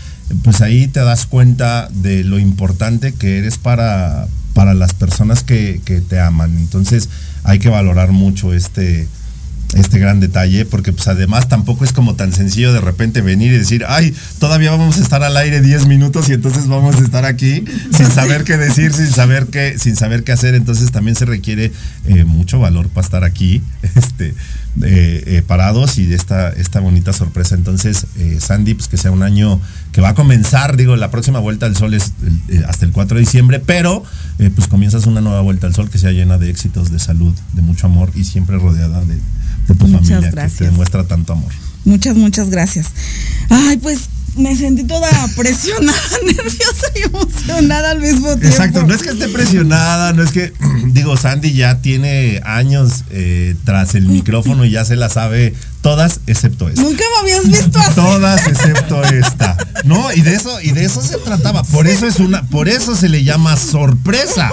[0.43, 5.81] pues ahí te das cuenta de lo importante que eres para, para las personas que,
[5.85, 6.57] que te aman.
[6.57, 7.09] Entonces,
[7.43, 9.07] hay que valorar mucho este,
[9.75, 13.57] este gran detalle, porque pues además tampoco es como tan sencillo de repente venir y
[13.57, 17.25] decir, ay, todavía vamos a estar al aire 10 minutos y entonces vamos a estar
[17.25, 20.55] aquí sin saber qué decir, sin saber qué, sin saber qué hacer.
[20.55, 21.71] Entonces también se requiere
[22.05, 23.61] eh, mucho valor para estar aquí,
[23.95, 24.35] este,
[24.81, 27.55] eh, eh, parados y esta, esta bonita sorpresa.
[27.55, 28.05] Entonces,
[28.39, 29.59] Sandy, pues que sea un año
[29.91, 32.13] que va a comenzar, digo, la próxima vuelta al sol es
[32.67, 34.03] hasta el 4 de diciembre, pero
[34.55, 37.61] pues comienzas una nueva vuelta al sol que sea llena de éxitos, de salud, de
[37.61, 39.17] mucho amor y siempre rodeada de,
[39.67, 40.53] de tu Muchas familia gracias.
[40.59, 41.51] que te demuestra tanto amor.
[41.85, 42.87] Muchas, muchas gracias.
[43.49, 48.47] Ay, pues me sentí toda presionada, nerviosa y emocionada al mismo tiempo.
[48.47, 50.53] Exacto, no es que esté presionada, no es que,
[50.87, 56.21] digo, Sandy ya tiene años eh, tras el micrófono y ya se la sabe todas
[56.27, 56.81] excepto esta.
[56.81, 57.95] Nunca me habías visto así.
[57.95, 59.57] Todas excepto esta.
[59.83, 61.63] No, y de eso, y de eso se trataba.
[61.63, 64.49] Por eso es una, por eso se le llama sorpresa,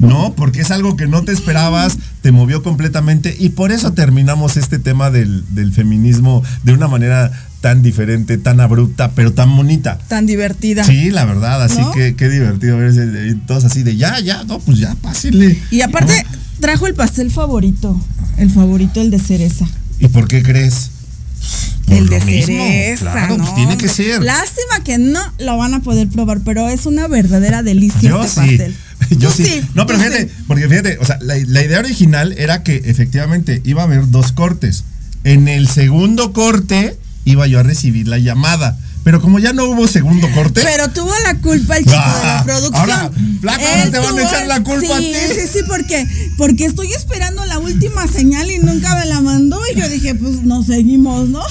[0.00, 0.34] ¿no?
[0.36, 4.78] Porque es algo que no te esperabas, te movió completamente, y por eso terminamos este
[4.78, 7.32] tema del, del feminismo de una manera
[7.64, 9.96] tan diferente, tan abrupta, pero tan bonita.
[10.08, 10.84] Tan divertida.
[10.84, 11.92] Sí, la verdad, así ¿No?
[11.92, 15.58] que qué divertido verse eh, todos así de ya, ya, no, pues ya, pásenle.
[15.70, 16.26] Y aparte,
[16.60, 17.98] trajo el pastel favorito.
[18.36, 19.66] El favorito, el de cereza.
[19.98, 20.90] ¿Y por qué crees?
[21.86, 23.12] Por el de mismo, cereza.
[23.12, 24.22] Claro, pues no, tiene que ser.
[24.22, 28.42] Lástima que no lo van a poder probar, pero es una verdadera delicia Yo este
[28.42, 28.58] sí.
[28.58, 28.76] pastel.
[29.18, 29.62] Yo sí.
[29.72, 30.34] No, pero fíjate, sí.
[30.46, 34.32] porque fíjate, o sea, la, la idea original era que efectivamente iba a haber dos
[34.32, 34.84] cortes.
[35.24, 38.78] En el segundo corte iba yo a recibir la llamada.
[39.04, 40.62] Pero como ya no hubo segundo corte.
[40.64, 42.90] Pero tuvo la culpa el chico de Ah, la producción.
[42.90, 43.10] ahora,
[43.42, 45.12] flaco, ahora Él te van a echar la culpa a ti.
[45.34, 46.06] Sí, sí, porque,
[46.38, 49.60] porque estoy esperando la última señal y nunca me la mandó.
[49.74, 51.42] Y yo dije, pues nos seguimos, ¿no?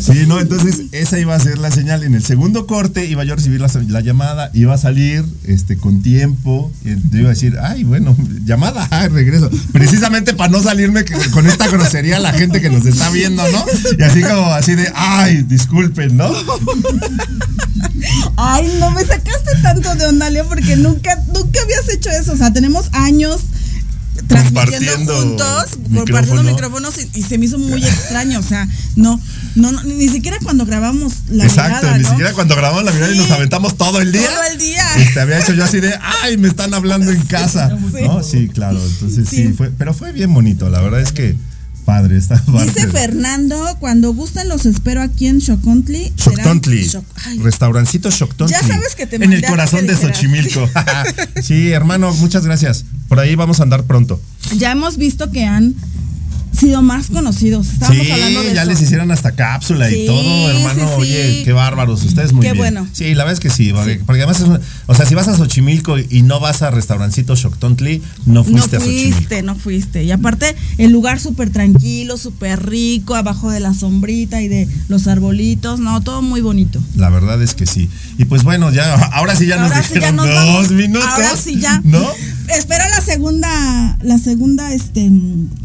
[0.00, 2.04] Sí, no, entonces esa iba a ser la señal.
[2.04, 5.76] En el segundo corte iba yo a recibir la, la llamada, iba a salir este,
[5.76, 9.50] con tiempo, y te iba a decir, ay, bueno, llamada, regreso.
[9.72, 13.64] Precisamente para no salirme con esta grosería la gente que nos está viendo, ¿no?
[13.98, 16.30] Y así como así de, ay, disculpen, ¿no?
[18.36, 22.32] Ay, no me sacaste tanto de onda, Leo, porque nunca, nunca habías hecho eso.
[22.32, 23.40] O sea, tenemos años
[24.26, 26.04] transmitiendo juntos, micrófono.
[26.04, 28.40] compartiendo micrófonos y, y se me hizo muy extraño.
[28.40, 29.20] O sea, no,
[29.54, 32.08] no, no, ni siquiera cuando grabamos la Exacto, mirada, ni ¿no?
[32.10, 34.28] siquiera cuando grabamos la mirada y nos aventamos todo el día.
[34.28, 34.84] Todo el día.
[34.98, 37.76] Este, había hecho yo así de, ay, me están hablando en casa.
[37.94, 38.02] Sí.
[38.04, 38.22] ¿No?
[38.22, 38.80] Sí, claro.
[38.84, 39.48] Entonces sí.
[39.48, 39.52] Sí.
[39.52, 40.68] fue, pero fue bien bonito.
[40.70, 41.36] La verdad es que
[41.84, 42.64] padre esta parte.
[42.72, 46.12] Dice Fernando, cuando gusten los espero aquí en Xocontli.
[46.16, 46.84] será- Shoktontli.
[46.88, 48.56] Xoc- ay, Restaurancito Shoktontli.
[48.60, 49.96] Ya sabes que te En el corazón de.
[49.96, 50.68] Xochimilco.
[51.42, 52.84] sí, hermano, muchas gracias.
[53.08, 54.20] Por ahí vamos a andar pronto.
[54.56, 55.74] ya hemos visto que han
[56.58, 57.68] sido más conocidos.
[57.68, 58.70] Estábamos sí, hablando de ya eso.
[58.70, 60.86] les hicieron hasta cápsula Sí, y todo, hermano.
[60.88, 60.94] sí.
[60.98, 62.02] Oye, qué bárbaros.
[62.04, 62.58] Ustedes muy Qué bien.
[62.58, 62.88] bueno.
[62.92, 63.72] Sí, la verdad es que sí.
[63.72, 66.70] Porque, porque además es una- O sea, si vas a Xochimilco y no vas a
[66.70, 69.16] restaurancito Shoktontli, no No fuiste a Xochimilco.
[69.16, 70.04] fuiste, no fuiste.
[70.04, 75.06] Y aparte, el lugar súper tranquilo, súper rico, abajo de la sombrita y de los
[75.06, 75.80] arbolitos.
[75.80, 76.80] No, todo muy bonito.
[76.96, 77.88] La verdad es que sí.
[78.18, 80.70] Y pues bueno, ya, ahora sí ya nos Ahora sí dijeron ya nos dos vamos.
[80.72, 81.08] minutos.
[81.08, 81.80] Ahora sí ya.
[81.84, 82.00] ¿No?
[82.56, 85.10] Espero la segunda, la segunda este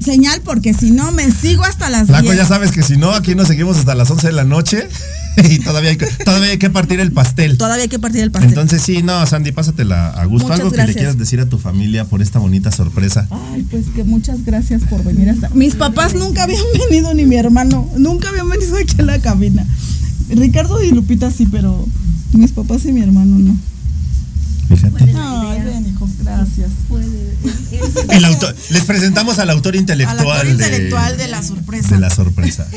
[0.03, 2.37] señal, porque si no me sigo hasta las Flaco, 10.
[2.37, 4.89] ya sabes que si no, aquí nos seguimos hasta las 11 de la noche
[5.47, 7.59] y todavía hay que, todavía hay que partir el pastel.
[7.59, 8.49] Todavía hay que partir el pastel.
[8.49, 10.47] Entonces sí, no, Sandy, pásatela a gusto.
[10.47, 13.27] Muchas Algo que le quieras decir a tu familia por esta bonita sorpresa.
[13.29, 15.49] Ay, pues que muchas gracias por venir hasta.
[15.49, 17.87] Mis papás nunca habían venido, ni mi hermano.
[17.97, 19.63] Nunca habían venido aquí a la cabina.
[20.29, 21.87] Ricardo y Lupita sí, pero
[22.33, 23.55] mis papás y mi hermano no.
[24.75, 25.03] Fíjate.
[25.89, 26.69] Hijo, gracias.
[28.09, 31.89] El autor- les presentamos al autor intelectual, Al autor de- intelectual de la sorpresa.
[31.95, 32.67] de la sorpresa.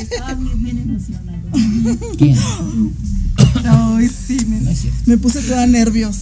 [3.67, 4.61] Ay, sí, me,
[5.05, 6.17] me puse toda nervios.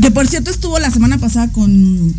[0.00, 2.14] que por cierto estuvo la semana pasada con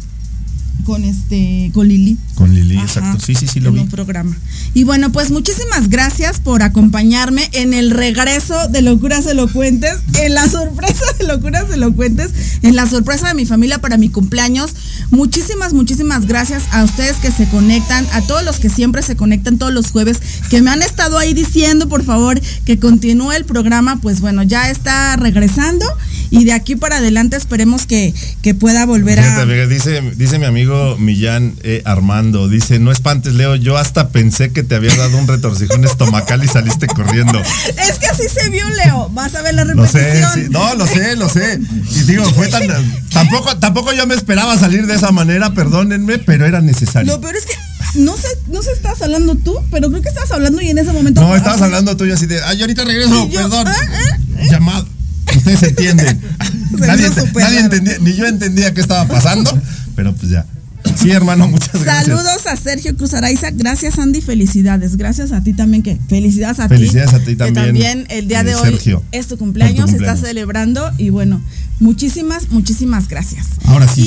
[0.88, 2.16] con este con Lili.
[2.36, 3.26] Con Lili, Ajá, exacto.
[3.26, 3.82] Sí, sí, sí, lo en vi.
[3.82, 4.34] un programa.
[4.74, 10.48] Y bueno, pues muchísimas gracias por acompañarme en el regreso de Locuras Elocuentes, en la
[10.50, 12.32] sorpresa de Locuras Elocuentes,
[12.62, 14.72] en la sorpresa de mi familia para mi cumpleaños.
[15.12, 19.58] Muchísimas, muchísimas gracias a ustedes que se conectan, a todos los que siempre se conectan
[19.58, 24.00] todos los jueves, que me han estado ahí diciendo, por favor, que continúe el programa.
[24.02, 25.86] Pues bueno, ya está regresando.
[26.30, 29.68] y de aquí para adelante esperemos que, que pueda volver Fíjate, a...
[29.68, 34.64] dice, dice mi amigo Millán eh, Armando, dice, no espantes, Leo, yo hasta pensé que
[34.64, 37.40] te había dado un retorcijón estomacal y saliste corriendo.
[37.78, 39.10] Es que así se vio, Leo.
[39.10, 40.34] Vas a ver la Lo sé, repetición.
[40.34, 41.60] sí, no, lo sé, lo sé.
[41.96, 42.64] Y digo, fue tan,
[43.14, 47.12] tampoco, tampoco yo me esperaba salir de esa manera, perdónenme, pero era necesario.
[47.14, 47.54] Lo peor es que
[47.96, 50.92] no sé, no sé, estabas hablando tú, pero creo que estabas hablando y en ese
[50.92, 51.22] momento.
[51.22, 53.68] No, estabas Ah, hablando tú y así de, ay, ahorita regreso, yo, perdón.
[53.68, 54.88] ah, ah, Llamado.
[55.36, 56.22] Ustedes entienden.
[56.78, 59.58] Se nadie nadie entendía, ni yo entendía qué estaba pasando,
[59.96, 60.46] pero pues ya.
[60.98, 62.06] Sí, hermano, muchas gracias.
[62.06, 63.52] Saludos a Sergio Cruz Araiza.
[63.52, 64.22] Gracias, Andy.
[64.22, 64.98] Felicidades.
[64.98, 65.84] Gracias a ti también.
[65.84, 67.16] que Felicidades a Felicidades ti.
[67.16, 69.76] a ti que también, también el día de eh, hoy Sergio, es tu cumpleaños.
[69.78, 70.16] tu cumpleaños.
[70.16, 70.92] Estás celebrando.
[70.98, 71.42] Y bueno,
[71.80, 73.46] muchísimas, muchísimas gracias.
[73.66, 74.02] Ahora sí,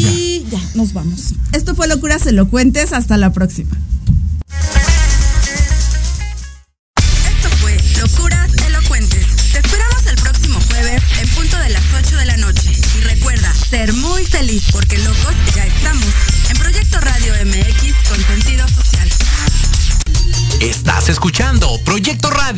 [0.46, 0.60] Y ya.
[0.74, 1.34] nos vamos.
[1.52, 2.92] Esto fue Locuras Elocuentes.
[2.92, 3.70] Hasta la próxima.